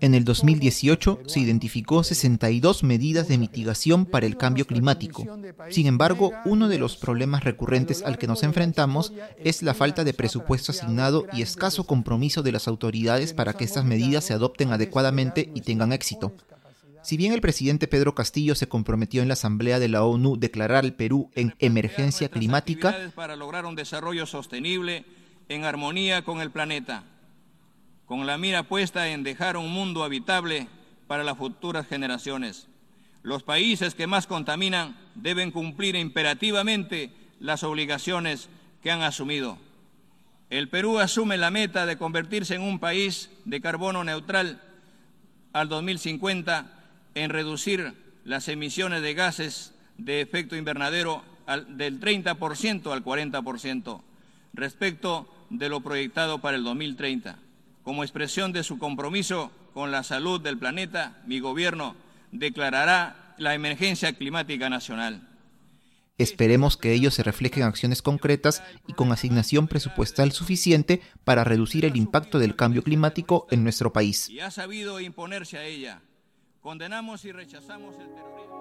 En 0.00 0.14
el 0.14 0.24
2018 0.24 1.20
se 1.26 1.40
identificó 1.40 2.04
62 2.04 2.82
medidas 2.82 3.28
de 3.28 3.38
mitigación 3.38 4.06
para 4.06 4.26
el 4.26 4.36
cambio 4.36 4.66
climático. 4.66 5.24
Sin 5.70 5.86
embargo, 5.86 6.32
uno 6.44 6.68
de 6.68 6.78
los 6.78 6.96
problemas 6.96 7.44
recurrentes 7.44 8.02
al 8.02 8.18
que 8.18 8.26
nos 8.26 8.42
enfrentamos 8.42 9.12
es 9.42 9.62
la 9.62 9.74
falta 9.74 10.04
de 10.04 10.14
presupuesto 10.14 10.72
asignado 10.72 11.26
y 11.32 11.42
escaso 11.42 11.84
compromiso 11.84 12.42
de 12.42 12.52
las 12.52 12.68
autoridades 12.68 13.32
para 13.32 13.54
que 13.54 13.64
estas 13.64 13.84
medidas 13.84 14.24
se 14.24 14.34
adopten 14.34 14.72
adecuadamente 14.72 15.50
y 15.54 15.62
tengan 15.62 15.92
éxito. 15.92 16.32
Si 17.04 17.18
bien 17.18 17.34
el 17.34 17.42
presidente 17.42 17.86
Pedro 17.86 18.14
Castillo 18.14 18.54
se 18.54 18.66
comprometió 18.66 19.20
en 19.20 19.28
la 19.28 19.34
Asamblea 19.34 19.78
de 19.78 19.88
la 19.88 20.04
ONU 20.04 20.38
declarar 20.38 20.86
al 20.86 20.94
Perú 20.94 21.30
en 21.34 21.54
emergencia 21.58 22.30
climática 22.30 22.96
para 23.14 23.36
lograr 23.36 23.66
un 23.66 23.74
desarrollo 23.74 24.24
sostenible 24.24 25.04
en 25.50 25.66
armonía 25.66 26.24
con 26.24 26.40
el 26.40 26.50
planeta, 26.50 27.04
con 28.06 28.26
la 28.26 28.38
mira 28.38 28.62
puesta 28.62 29.10
en 29.10 29.22
dejar 29.22 29.58
un 29.58 29.70
mundo 29.70 30.02
habitable 30.02 30.66
para 31.06 31.24
las 31.24 31.36
futuras 31.36 31.86
generaciones. 31.86 32.68
Los 33.22 33.42
países 33.42 33.94
que 33.94 34.06
más 34.06 34.26
contaminan 34.26 34.96
deben 35.14 35.50
cumplir 35.50 35.96
imperativamente 35.96 37.12
las 37.38 37.64
obligaciones 37.64 38.48
que 38.82 38.90
han 38.90 39.02
asumido. 39.02 39.58
El 40.48 40.70
Perú 40.70 40.98
asume 40.98 41.36
la 41.36 41.50
meta 41.50 41.84
de 41.84 41.98
convertirse 41.98 42.54
en 42.54 42.62
un 42.62 42.78
país 42.78 43.28
de 43.44 43.60
carbono 43.60 44.04
neutral 44.04 44.62
al 45.52 45.68
2050 45.68 46.80
en 47.14 47.30
reducir 47.30 47.94
las 48.24 48.48
emisiones 48.48 49.02
de 49.02 49.14
gases 49.14 49.72
de 49.98 50.20
efecto 50.20 50.56
invernadero 50.56 51.22
del 51.68 52.00
30% 52.00 52.92
al 52.92 53.04
40% 53.04 54.02
respecto 54.54 55.28
de 55.50 55.68
lo 55.68 55.80
proyectado 55.80 56.40
para 56.40 56.56
el 56.56 56.64
2030. 56.64 57.38
Como 57.82 58.02
expresión 58.02 58.52
de 58.52 58.64
su 58.64 58.78
compromiso 58.78 59.50
con 59.74 59.90
la 59.90 60.02
salud 60.02 60.40
del 60.40 60.58
planeta, 60.58 61.20
mi 61.26 61.40
gobierno 61.40 61.96
declarará 62.32 63.34
la 63.38 63.54
emergencia 63.54 64.12
climática 64.14 64.70
nacional. 64.70 65.28
Esperemos 66.16 66.76
que 66.76 66.92
ello 66.92 67.10
se 67.10 67.24
refleje 67.24 67.60
en 67.60 67.66
acciones 67.66 68.00
concretas 68.00 68.62
y 68.86 68.92
con 68.92 69.10
asignación 69.10 69.66
presupuestal 69.66 70.30
suficiente 70.30 71.02
para 71.24 71.42
reducir 71.42 71.84
el 71.84 71.96
impacto 71.96 72.38
del 72.38 72.54
cambio 72.54 72.84
climático 72.84 73.48
en 73.50 73.64
nuestro 73.64 73.92
país. 73.92 74.30
Y 74.30 74.38
ha 74.38 74.52
sabido 74.52 75.00
imponerse 75.00 75.58
a 75.58 75.64
ella. 75.64 76.02
Condenamos 76.64 77.22
y 77.26 77.30
rechazamos 77.30 77.94
el 77.98 78.08
terrorismo. 78.14 78.54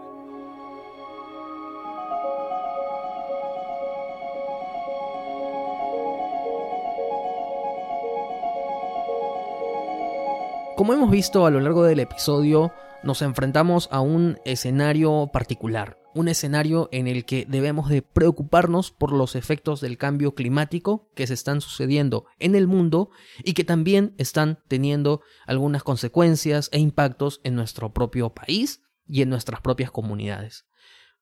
Como 10.76 10.94
hemos 10.94 11.10
visto 11.10 11.46
a 11.46 11.50
lo 11.50 11.62
largo 11.62 11.86
del 11.86 12.02
episodio, 12.02 12.74
nos 13.04 13.22
enfrentamos 13.22 13.90
a 13.92 14.00
un 14.02 14.40
escenario 14.46 15.30
particular, 15.32 16.00
un 16.16 16.28
escenario 16.28 16.90
en 16.92 17.08
el 17.08 17.26
que 17.26 17.46
debemos 17.48 17.90
de 17.90 18.02
preocuparnos 18.02 18.92
por 18.92 19.12
los 19.12 19.36
efectos 19.36 19.82
del 19.82 19.98
cambio 19.98 20.36
climático 20.36 21.10
que 21.16 21.28
se 21.28 21.34
están 21.34 21.62
sucediendo 21.62 22.26
en 22.40 22.56
el 22.56 22.68
mundo 22.68 23.10
y 23.44 23.54
que 23.54 23.64
también 23.64 24.14
están 24.18 24.60
teniendo 24.68 25.22
algunas 25.46 25.84
consecuencias 25.84 26.70
e 26.72 26.80
impactos 26.80 27.42
en 27.44 27.56
nuestro 27.56 27.94
propio 27.94 28.34
país 28.34 28.82
y 29.08 29.22
en 29.22 29.30
nuestras 29.30 29.62
propias 29.62 29.92
comunidades. 29.92 30.66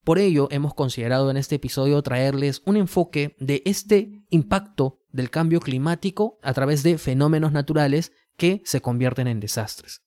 Por 0.03 0.17
ello, 0.17 0.47
hemos 0.49 0.73
considerado 0.73 1.29
en 1.29 1.37
este 1.37 1.55
episodio 1.55 2.01
traerles 2.01 2.63
un 2.65 2.75
enfoque 2.75 3.35
de 3.39 3.61
este 3.65 4.23
impacto 4.29 4.99
del 5.11 5.29
cambio 5.29 5.59
climático 5.59 6.39
a 6.41 6.53
través 6.53 6.81
de 6.81 6.97
fenómenos 6.97 7.51
naturales 7.51 8.11
que 8.35 8.63
se 8.65 8.81
convierten 8.81 9.27
en 9.27 9.39
desastres. 9.39 10.01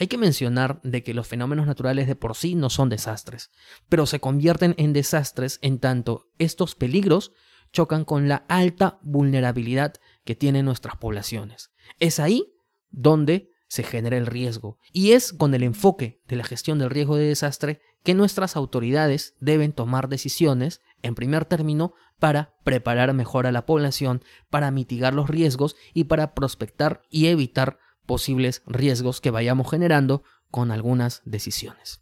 Hay 0.00 0.06
que 0.06 0.16
mencionar 0.16 0.80
de 0.84 1.02
que 1.02 1.12
los 1.12 1.26
fenómenos 1.26 1.66
naturales 1.66 2.06
de 2.06 2.14
por 2.14 2.36
sí 2.36 2.54
no 2.54 2.70
son 2.70 2.88
desastres, 2.88 3.50
pero 3.88 4.06
se 4.06 4.20
convierten 4.20 4.76
en 4.78 4.92
desastres 4.92 5.58
en 5.60 5.80
tanto 5.80 6.28
estos 6.38 6.76
peligros 6.76 7.32
chocan 7.72 8.04
con 8.04 8.28
la 8.28 8.44
alta 8.48 9.00
vulnerabilidad 9.02 9.94
que 10.24 10.36
tienen 10.36 10.66
nuestras 10.66 10.96
poblaciones. 10.98 11.72
Es 11.98 12.20
ahí 12.20 12.54
donde 12.90 13.50
se 13.66 13.82
genera 13.82 14.16
el 14.16 14.26
riesgo 14.26 14.78
y 14.92 15.12
es 15.12 15.32
con 15.32 15.52
el 15.52 15.64
enfoque 15.64 16.22
de 16.28 16.36
la 16.36 16.44
gestión 16.44 16.78
del 16.78 16.90
riesgo 16.90 17.16
de 17.16 17.26
desastre 17.26 17.80
que 18.04 18.14
nuestras 18.14 18.54
autoridades 18.54 19.34
deben 19.40 19.72
tomar 19.72 20.08
decisiones, 20.08 20.80
en 21.02 21.16
primer 21.16 21.44
término, 21.44 21.92
para 22.20 22.54
preparar 22.62 23.12
mejor 23.14 23.48
a 23.48 23.52
la 23.52 23.66
población, 23.66 24.22
para 24.48 24.70
mitigar 24.70 25.12
los 25.12 25.28
riesgos 25.28 25.74
y 25.92 26.04
para 26.04 26.34
prospectar 26.34 27.02
y 27.10 27.26
evitar 27.26 27.80
posibles 28.08 28.62
riesgos 28.66 29.20
que 29.20 29.30
vayamos 29.30 29.70
generando 29.70 30.24
con 30.50 30.72
algunas 30.72 31.22
decisiones. 31.26 32.00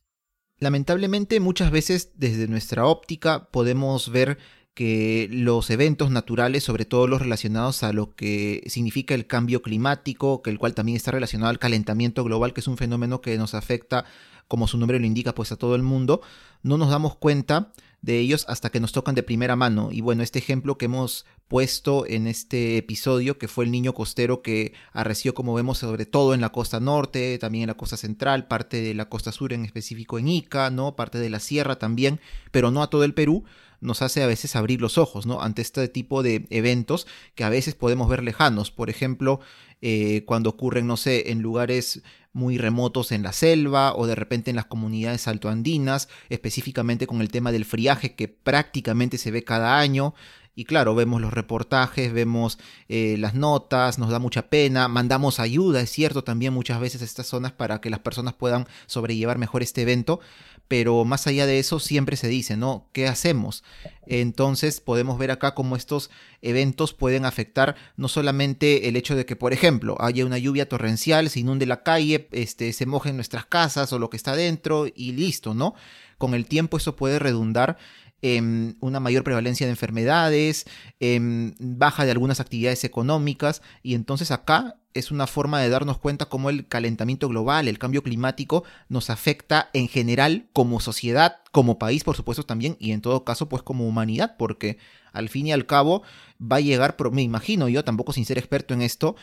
Lamentablemente 0.58 1.40
muchas 1.40 1.70
veces 1.70 2.12
desde 2.14 2.48
nuestra 2.48 2.86
óptica 2.86 3.50
podemos 3.50 4.10
ver 4.10 4.38
que 4.72 5.26
los 5.30 5.68
eventos 5.70 6.10
naturales, 6.10 6.62
sobre 6.62 6.84
todo 6.84 7.06
los 7.06 7.20
relacionados 7.20 7.82
a 7.82 7.92
lo 7.92 8.14
que 8.14 8.62
significa 8.66 9.14
el 9.14 9.26
cambio 9.26 9.62
climático, 9.62 10.42
que 10.42 10.50
el 10.50 10.58
cual 10.58 10.74
también 10.74 10.96
está 10.96 11.10
relacionado 11.10 11.50
al 11.50 11.58
calentamiento 11.58 12.22
global, 12.24 12.52
que 12.52 12.60
es 12.60 12.68
un 12.68 12.76
fenómeno 12.76 13.20
que 13.20 13.36
nos 13.38 13.54
afecta, 13.54 14.04
como 14.48 14.68
su 14.68 14.78
nombre 14.78 15.00
lo 15.00 15.06
indica, 15.06 15.34
pues 15.34 15.50
a 15.50 15.56
todo 15.56 15.74
el 15.74 15.82
mundo, 15.82 16.20
no 16.62 16.78
nos 16.78 16.90
damos 16.90 17.16
cuenta 17.16 17.72
de 18.02 18.18
ellos 18.18 18.44
hasta 18.48 18.70
que 18.70 18.80
nos 18.80 18.92
tocan 18.92 19.14
de 19.14 19.22
primera 19.22 19.56
mano. 19.56 19.88
Y 19.92 20.02
bueno, 20.02 20.22
este 20.22 20.38
ejemplo 20.38 20.76
que 20.76 20.84
hemos 20.84 21.24
puesto 21.48 22.06
en 22.06 22.26
este 22.26 22.76
episodio, 22.76 23.38
que 23.38 23.48
fue 23.48 23.64
el 23.64 23.70
niño 23.70 23.94
costero 23.94 24.42
que 24.42 24.72
arreció, 24.92 25.34
como 25.34 25.54
vemos, 25.54 25.78
sobre 25.78 26.06
todo 26.06 26.34
en 26.34 26.40
la 26.40 26.50
costa 26.50 26.80
norte, 26.80 27.38
también 27.38 27.62
en 27.64 27.68
la 27.68 27.76
costa 27.76 27.96
central, 27.96 28.48
parte 28.48 28.80
de 28.80 28.94
la 28.94 29.08
costa 29.08 29.32
sur 29.32 29.52
en 29.52 29.64
específico 29.64 30.18
en 30.18 30.28
Ica, 30.28 30.70
¿no? 30.70 30.96
Parte 30.96 31.18
de 31.18 31.30
la 31.30 31.40
sierra 31.40 31.78
también, 31.78 32.20
pero 32.50 32.70
no 32.70 32.82
a 32.82 32.90
todo 32.90 33.04
el 33.04 33.14
Perú 33.14 33.44
nos 33.80 34.02
hace 34.02 34.22
a 34.22 34.26
veces 34.26 34.56
abrir 34.56 34.80
los 34.80 34.98
ojos, 34.98 35.26
¿no? 35.26 35.42
Ante 35.42 35.62
este 35.62 35.86
tipo 35.88 36.22
de 36.22 36.46
eventos 36.50 37.06
que 37.34 37.44
a 37.44 37.50
veces 37.50 37.74
podemos 37.74 38.08
ver 38.08 38.22
lejanos. 38.22 38.70
Por 38.70 38.90
ejemplo, 38.90 39.40
eh, 39.82 40.24
cuando 40.26 40.50
ocurren, 40.50 40.86
no 40.86 40.96
sé, 40.96 41.30
en 41.30 41.42
lugares 41.42 42.02
muy 42.32 42.58
remotos 42.58 43.12
en 43.12 43.22
la 43.22 43.32
selva 43.32 43.94
o 43.94 44.06
de 44.06 44.14
repente 44.14 44.50
en 44.50 44.56
las 44.56 44.66
comunidades 44.66 45.26
altoandinas, 45.26 46.08
específicamente 46.28 47.06
con 47.06 47.20
el 47.20 47.30
tema 47.30 47.50
del 47.50 47.64
friaje 47.64 48.14
que 48.14 48.28
prácticamente 48.28 49.18
se 49.18 49.30
ve 49.30 49.42
cada 49.42 49.78
año. 49.78 50.14
Y 50.58 50.64
claro, 50.64 50.94
vemos 50.94 51.20
los 51.20 51.34
reportajes, 51.34 52.14
vemos 52.14 52.58
eh, 52.88 53.16
las 53.18 53.34
notas, 53.34 53.98
nos 53.98 54.08
da 54.08 54.18
mucha 54.18 54.48
pena, 54.48 54.88
mandamos 54.88 55.38
ayuda, 55.38 55.82
es 55.82 55.90
cierto, 55.90 56.24
también 56.24 56.54
muchas 56.54 56.80
veces 56.80 57.02
a 57.02 57.04
estas 57.04 57.26
zonas 57.26 57.52
para 57.52 57.82
que 57.82 57.90
las 57.90 58.00
personas 58.00 58.32
puedan 58.32 58.66
sobrellevar 58.86 59.36
mejor 59.36 59.62
este 59.62 59.82
evento, 59.82 60.18
pero 60.66 61.04
más 61.04 61.26
allá 61.26 61.44
de 61.44 61.58
eso 61.58 61.78
siempre 61.78 62.16
se 62.16 62.28
dice, 62.28 62.56
¿no? 62.56 62.88
¿Qué 62.92 63.06
hacemos? 63.06 63.64
Entonces 64.06 64.80
podemos 64.80 65.18
ver 65.18 65.30
acá 65.30 65.54
cómo 65.54 65.76
estos 65.76 66.10
eventos 66.40 66.94
pueden 66.94 67.26
afectar 67.26 67.76
no 67.98 68.08
solamente 68.08 68.88
el 68.88 68.96
hecho 68.96 69.14
de 69.14 69.26
que, 69.26 69.36
por 69.36 69.52
ejemplo, 69.52 69.96
haya 70.00 70.24
una 70.24 70.38
lluvia 70.38 70.70
torrencial, 70.70 71.28
se 71.28 71.40
inunde 71.40 71.66
la 71.66 71.82
calle, 71.82 72.28
este, 72.32 72.72
se 72.72 72.86
mojen 72.86 73.16
nuestras 73.16 73.44
casas 73.44 73.92
o 73.92 73.98
lo 73.98 74.08
que 74.08 74.16
está 74.16 74.34
dentro 74.34 74.86
y 74.86 75.12
listo, 75.12 75.52
¿no? 75.52 75.74
Con 76.16 76.32
el 76.32 76.46
tiempo 76.46 76.78
eso 76.78 76.96
puede 76.96 77.18
redundar 77.18 77.76
en 78.22 78.76
una 78.80 79.00
mayor 79.00 79.24
prevalencia 79.24 79.66
de 79.66 79.72
enfermedades, 79.72 80.66
en 81.00 81.54
baja 81.58 82.04
de 82.04 82.10
algunas 82.10 82.40
actividades 82.40 82.84
económicas 82.84 83.62
y 83.82 83.94
entonces 83.94 84.30
acá 84.30 84.76
es 84.94 85.10
una 85.10 85.26
forma 85.26 85.60
de 85.60 85.68
darnos 85.68 85.98
cuenta 85.98 86.26
cómo 86.26 86.48
el 86.48 86.66
calentamiento 86.66 87.28
global, 87.28 87.68
el 87.68 87.78
cambio 87.78 88.02
climático 88.02 88.64
nos 88.88 89.10
afecta 89.10 89.68
en 89.74 89.88
general 89.88 90.48
como 90.52 90.80
sociedad, 90.80 91.36
como 91.52 91.78
país 91.78 92.04
por 92.04 92.16
supuesto 92.16 92.44
también 92.44 92.76
y 92.80 92.92
en 92.92 93.02
todo 93.02 93.24
caso 93.24 93.48
pues 93.48 93.62
como 93.62 93.86
humanidad 93.86 94.36
porque 94.38 94.78
al 95.12 95.28
fin 95.28 95.46
y 95.46 95.52
al 95.52 95.66
cabo 95.66 96.02
va 96.40 96.56
a 96.56 96.60
llegar, 96.60 96.96
me 97.12 97.22
imagino 97.22 97.68
yo 97.68 97.84
tampoco 97.84 98.12
sin 98.12 98.24
ser 98.24 98.38
experto 98.38 98.74
en 98.74 98.82
esto, 98.82 99.16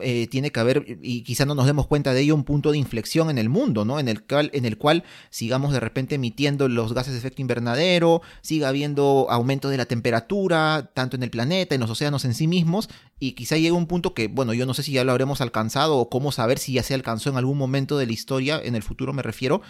eh, 0.00 0.26
tiene 0.26 0.52
que 0.52 0.60
haber, 0.60 0.98
y 1.02 1.22
quizá 1.22 1.46
no 1.46 1.54
nos 1.54 1.66
demos 1.66 1.86
cuenta 1.86 2.12
de 2.12 2.20
ello, 2.20 2.34
un 2.34 2.44
punto 2.44 2.72
de 2.72 2.78
inflexión 2.78 3.30
en 3.30 3.38
el 3.38 3.48
mundo, 3.48 3.84
¿no? 3.84 3.98
En 3.98 4.08
el, 4.08 4.22
cual, 4.22 4.50
en 4.52 4.66
el 4.66 4.76
cual 4.76 5.02
sigamos 5.30 5.72
de 5.72 5.80
repente 5.80 6.16
emitiendo 6.16 6.68
los 6.68 6.92
gases 6.92 7.14
de 7.14 7.18
efecto 7.18 7.40
invernadero, 7.40 8.20
siga 8.42 8.68
habiendo 8.68 9.26
aumento 9.30 9.68
de 9.68 9.78
la 9.78 9.86
temperatura, 9.86 10.90
tanto 10.94 11.16
en 11.16 11.22
el 11.22 11.30
planeta, 11.30 11.74
en 11.74 11.80
los 11.80 11.90
océanos 11.90 12.24
en 12.24 12.34
sí 12.34 12.46
mismos, 12.46 12.90
y 13.18 13.32
quizá 13.32 13.56
llegue 13.56 13.72
un 13.72 13.86
punto 13.86 14.14
que, 14.14 14.28
bueno, 14.28 14.52
yo 14.52 14.66
no 14.66 14.74
sé 14.74 14.82
si 14.82 14.92
ya 14.92 15.04
lo 15.04 15.12
habremos 15.12 15.40
alcanzado 15.40 15.96
o 15.96 16.10
cómo 16.10 16.32
saber 16.32 16.58
si 16.58 16.74
ya 16.74 16.82
se 16.82 16.94
alcanzó 16.94 17.30
en 17.30 17.36
algún 17.36 17.56
momento 17.56 17.96
de 17.96 18.06
la 18.06 18.12
historia, 18.12 18.60
en 18.62 18.74
el 18.74 18.82
futuro 18.82 19.12
me 19.12 19.22
refiero, 19.22 19.62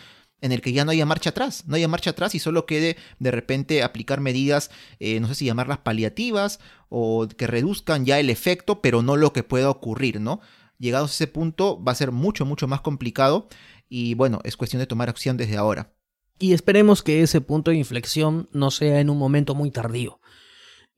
en 0.43 0.53
el 0.53 0.61
que 0.61 0.73
ya 0.73 0.85
no 0.85 0.91
haya 0.91 1.07
marcha 1.07 1.31
atrás, 1.31 1.65
no 1.67 1.77
haya 1.77 1.89
marcha 1.89 2.11
atrás 2.11 2.35
y 2.35 2.39
solo 2.39 2.67
quede 2.67 2.97
de 3.19 3.31
repente 3.31 3.83
aplicar 3.83 4.21
medidas, 4.21 4.71
eh, 4.99 5.19
no 5.21 5.29
sé 5.29 5.37
si 5.37 5.47
llamarlas 5.47 5.79
paliativas 5.79 6.61
o 6.91 7.27
que 7.29 7.47
reduzcan 7.47 8.05
ya 8.05 8.21
el 8.21 8.29
efecto, 8.29 8.83
pero 8.83 9.03
no 9.03 9.17
lo 9.17 9.33
que 9.33 9.45
pueda 9.45 9.71
ocurrir, 9.71 10.21
¿no? 10.21 10.41
Llegados 10.79 11.13
a 11.13 11.15
ese 11.15 11.27
punto 11.29 11.83
va 11.83 11.93
a 11.93 11.95
ser 11.95 12.11
mucho, 12.13 12.45
mucho 12.45 12.67
más 12.67 12.81
complicado 12.81 13.49
y 13.89 14.15
bueno, 14.15 14.41
es 14.43 14.57
cuestión 14.57 14.81
de 14.81 14.87
tomar 14.87 15.09
acción 15.09 15.37
desde 15.37 15.57
ahora. 15.57 15.95
Y 16.39 16.55
esperemos 16.55 17.03
que 17.03 17.23
ese 17.23 17.41
punto 17.41 17.71
de 17.71 17.77
inflexión 17.77 18.49
no 18.53 18.73
sea 18.73 19.01
en 19.01 19.11
un 19.11 19.19
momento 19.19 19.55
muy 19.55 19.71
tardío. 19.71 20.21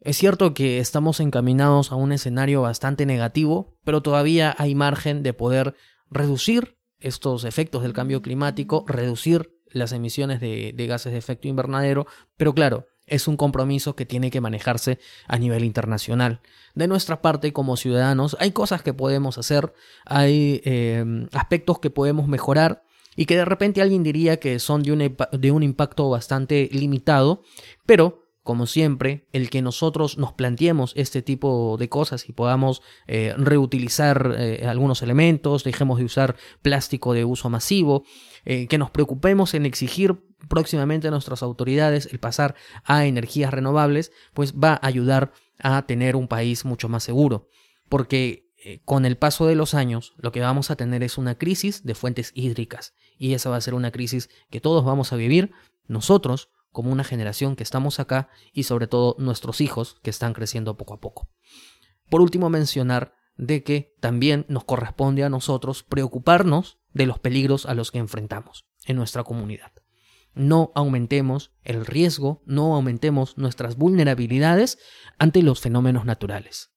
Es 0.01 0.17
cierto 0.17 0.55
que 0.55 0.79
estamos 0.79 1.21
encaminados 1.21 1.93
a 1.93 1.97
un 1.97 2.13
escenario 2.13 2.63
bastante 2.63 3.05
negativo, 3.05 3.77
pero 3.85 4.03
todavía 4.03 4.55
hay 4.59 4.75
margen 4.75 5.23
de 5.23 5.35
poder 5.35 5.75
reducir 6.11 6.79
estos 7.01 7.45
efectos 7.45 7.83
del 7.83 7.93
cambio 7.93 8.23
climático, 8.23 8.85
reducir 8.89 9.53
las 9.71 9.93
emisiones 9.93 10.41
de, 10.41 10.73
gases 10.89 11.13
de 11.13 11.19
efecto 11.19 11.49
invernadero, 11.49 12.07
pero 12.37 12.55
claro, 12.55 12.87
es 13.07 13.29
un 13.29 13.37
compromiso 13.37 13.97
que 13.97 14.07
tiene 14.07 14.31
que 14.31 14.41
manejarse 14.41 14.99
a 15.27 15.39
nivel 15.39 15.65
internacional. 15.65 16.41
De 16.75 16.89
nuestra 16.89 17.21
parte, 17.21 17.53
como 17.53 17.77
ciudadanos, 17.77 18.37
hay 18.41 18.53
cosas 18.53 18.83
que 18.83 18.95
podemos 18.95 19.37
hacer, 19.37 19.75
hay 20.07 20.63
em, 20.65 21.29
aspectos 21.33 21.81
que 21.81 21.91
podemos 21.91 22.29
mejorar 22.29 22.83
y 23.17 23.27
que 23.27 23.37
de 23.37 23.45
repente 23.45 23.83
alguien 23.83 24.03
diría 24.03 24.39
que 24.39 24.59
son 24.59 24.83
de 24.83 24.93
un, 24.93 25.17
de 25.33 25.51
un 25.51 25.63
impacto 25.63 26.09
bastante 26.09 26.69
limitado, 26.73 27.43
pero 27.85 28.24
como 28.45 28.67
siempre, 28.67 29.27
el 29.33 29.49
que 29.49 29.63
nosotros 29.63 30.19
nos 30.19 30.35
planteemos 30.35 30.93
este 30.97 31.23
tipo 31.23 31.77
de 31.79 31.89
cosas 31.89 32.29
y 32.29 32.33
podamos 32.35 32.83
eh, 33.07 33.35
reutilizar 33.39 34.37
eh, 34.39 34.67
algunos 34.69 35.01
elementos, 35.01 35.65
dejemos 35.65 35.99
de 35.99 36.05
usar 36.05 36.37
plástico 36.61 37.15
de 37.15 37.25
uso 37.25 37.49
masivo, 37.49 38.05
eh, 38.45 38.67
que 38.69 38.77
nos 38.77 38.91
preocupemos 38.91 39.55
en 39.55 39.65
exigir 39.65 40.23
próximamente 40.51 41.09
a 41.09 41.11
nuestras 41.11 41.43
autoridades 41.43 42.07
el 42.13 42.19
pasar 42.19 42.55
a 42.85 43.07
energías 43.07 43.51
renovables, 43.51 44.13
pues 44.35 44.53
va 44.53 44.75
a 44.75 44.87
ayudar 44.87 45.33
a 45.59 45.87
tener 45.87 46.15
un 46.15 46.29
país 46.29 46.67
mucho 46.67 46.91
más 46.91 47.03
seguro. 47.03 47.49
Porque 47.89 48.45
con 48.87 49.05
el 49.05 49.19
paso 49.19 49.47
de 49.47 49.57
los 49.57 49.75
años 49.75 50.15
lo 50.17 50.33
que 50.33 50.41
vamos 50.41 50.71
a 50.71 50.77
tener 50.77 51.03
es 51.03 51.19
una 51.19 51.37
crisis 51.37 51.85
de 51.85 51.95
fuentes 51.95 52.33
hídricas 52.35 52.95
y 53.19 53.35
esa 53.35 53.51
va 53.51 53.57
a 53.57 53.61
ser 53.61 53.75
una 53.75 53.91
crisis 53.91 54.31
que 54.51 54.61
todos 54.61 54.87
vamos 54.87 55.13
a 55.13 55.17
vivir 55.17 55.53
nosotros 55.87 56.49
como 56.75 56.91
una 56.91 57.05
generación 57.05 57.55
que 57.55 57.63
estamos 57.63 58.01
acá 58.01 58.29
y 58.53 58.65
sobre 58.65 58.89
todo 58.89 59.15
nuestros 59.19 59.61
hijos 59.61 59.97
que 60.03 60.11
están 60.11 60.33
creciendo 60.35 60.77
poco 60.77 60.93
a 60.93 61.01
poco. 61.01 61.31
Por 62.11 62.21
último, 62.21 62.51
mencionar 62.51 63.15
de 63.37 63.63
que 63.63 63.95
también 64.01 64.45
nos 64.49 64.65
corresponde 64.65 65.23
a 65.23 65.29
nosotros 65.29 65.85
preocuparnos 65.85 66.79
de 66.93 67.07
los 67.07 67.21
peligros 67.21 67.65
a 67.65 67.75
los 67.75 67.93
que 67.93 67.99
enfrentamos 67.99 68.67
en 68.87 68.97
nuestra 68.97 69.23
comunidad. 69.23 69.73
No 70.35 70.73
aumentemos 70.75 71.53
el 71.63 71.87
riesgo, 71.87 72.43
no 72.45 72.75
aumentemos 72.75 73.39
nuestras 73.39 73.77
vulnerabilidades 73.77 74.79
ante 75.17 75.43
los 75.43 75.61
fenómenos 75.61 76.05
naturales. 76.05 76.73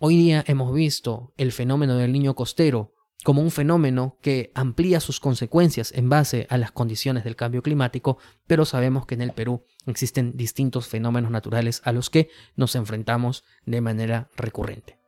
Hoy 0.00 0.16
día 0.16 0.44
hemos 0.46 0.72
visto 0.72 1.34
el 1.36 1.52
fenómeno 1.52 1.96
del 1.96 2.12
niño 2.12 2.34
costero 2.34 2.94
como 3.24 3.42
un 3.42 3.50
fenómeno 3.50 4.18
que 4.20 4.52
amplía 4.54 5.00
sus 5.00 5.20
consecuencias 5.20 5.92
en 5.92 6.08
base 6.08 6.46
a 6.48 6.58
las 6.58 6.70
condiciones 6.70 7.24
del 7.24 7.36
cambio 7.36 7.62
climático, 7.62 8.18
pero 8.46 8.64
sabemos 8.64 9.06
que 9.06 9.14
en 9.14 9.22
el 9.22 9.32
Perú 9.32 9.64
existen 9.86 10.36
distintos 10.36 10.86
fenómenos 10.86 11.30
naturales 11.30 11.82
a 11.84 11.92
los 11.92 12.10
que 12.10 12.28
nos 12.54 12.76
enfrentamos 12.76 13.44
de 13.64 13.80
manera 13.80 14.30
recurrente. 14.36 14.98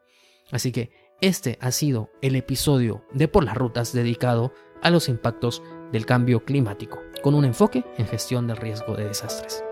Así 0.51 0.73
que 0.73 0.91
este 1.21 1.59
ha 1.61 1.71
sido 1.71 2.11
el 2.23 2.37
episodio 2.37 3.05
de 3.13 3.29
Por 3.29 3.45
las 3.45 3.57
Rutas 3.57 3.93
dedicado 3.93 4.53
a 4.83 4.91
los 4.91 5.09
impactos 5.09 5.63
del 5.93 6.07
cambio 6.07 6.45
climático, 6.45 7.01
con 7.23 7.35
un 7.35 7.45
enfoque 7.45 7.85
en 7.97 8.07
gestión 8.07 8.47
del 8.47 8.57
riesgo 8.57 8.95
de 8.95 9.07
desastres. 9.07 9.65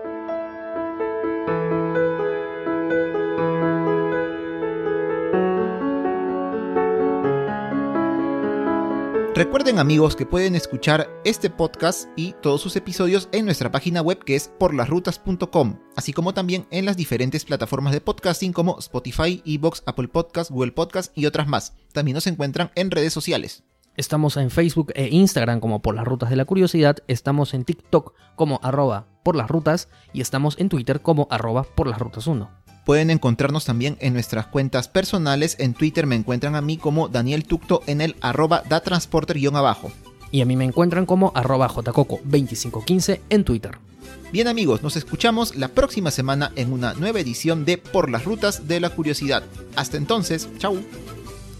Recuerden 9.37 9.77
amigos 9.77 10.15
que 10.15 10.25
pueden 10.25 10.55
escuchar 10.55 11.07
este 11.23 11.51
podcast 11.51 12.09
y 12.15 12.33
todos 12.41 12.59
sus 12.59 12.75
episodios 12.75 13.29
en 13.31 13.45
nuestra 13.45 13.71
página 13.71 14.01
web 14.01 14.23
que 14.23 14.35
es 14.35 14.47
porlasrutas.com, 14.57 15.77
así 15.95 16.11
como 16.11 16.33
también 16.33 16.65
en 16.71 16.85
las 16.85 16.97
diferentes 16.97 17.45
plataformas 17.45 17.93
de 17.93 18.01
podcasting 18.01 18.51
como 18.51 18.79
Spotify, 18.79 19.43
Evox, 19.45 19.83
Apple 19.85 20.07
Podcast, 20.07 20.49
Google 20.49 20.71
Podcast 20.71 21.15
y 21.15 21.27
otras 21.27 21.47
más. 21.47 21.75
También 21.93 22.15
nos 22.15 22.25
encuentran 22.25 22.71
en 22.73 22.89
redes 22.89 23.13
sociales. 23.13 23.63
Estamos 23.95 24.37
en 24.37 24.49
Facebook 24.49 24.91
e 24.95 25.09
Instagram 25.09 25.59
como 25.59 25.83
por 25.83 25.93
las 25.93 26.05
rutas 26.05 26.31
de 26.31 26.35
la 26.35 26.45
curiosidad, 26.45 26.97
estamos 27.07 27.53
en 27.53 27.63
TikTok 27.63 28.15
como 28.35 28.59
arroba 28.63 29.05
por 29.21 29.35
las 29.35 29.51
rutas 29.51 29.87
y 30.13 30.21
estamos 30.21 30.57
en 30.57 30.69
Twitter 30.69 31.01
como 31.01 31.27
arroba 31.29 31.61
por 31.61 31.85
las 31.85 31.99
rutas 31.99 32.25
1. 32.25 32.66
Pueden 32.87 33.09
encontrarnos 33.09 33.65
también 33.65 33.97
en 33.99 34.13
nuestras 34.13 34.47
cuentas 34.47 34.87
personales. 34.87 35.57
En 35.59 35.73
Twitter 35.73 36.07
me 36.07 36.15
encuentran 36.15 36.55
a 36.55 36.61
mí 36.61 36.77
como 36.77 37.09
Daniel 37.09 37.43
Tucto 37.43 37.83
en 37.85 37.99
el 37.99 38.15
arroba 38.21 38.63
datransporter-abajo. 38.63 39.91
Y 40.31 40.39
a 40.39 40.45
mí 40.45 40.55
me 40.55 40.63
encuentran 40.63 41.05
como 41.05 41.33
arroba 41.35 41.67
jcoco2515 41.67 43.19
en 43.29 43.43
Twitter. 43.43 43.77
Bien 44.31 44.47
amigos, 44.47 44.83
nos 44.83 44.95
escuchamos 44.95 45.57
la 45.57 45.67
próxima 45.67 46.11
semana 46.11 46.53
en 46.55 46.71
una 46.71 46.93
nueva 46.93 47.19
edición 47.19 47.65
de 47.65 47.77
Por 47.77 48.09
las 48.09 48.23
Rutas 48.23 48.69
de 48.69 48.79
la 48.79 48.89
Curiosidad. 48.89 49.43
Hasta 49.75 49.97
entonces, 49.97 50.47
chau. 50.57 50.77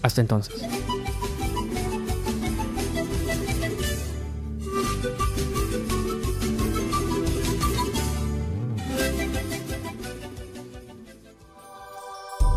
Hasta 0.00 0.22
entonces. 0.22 0.54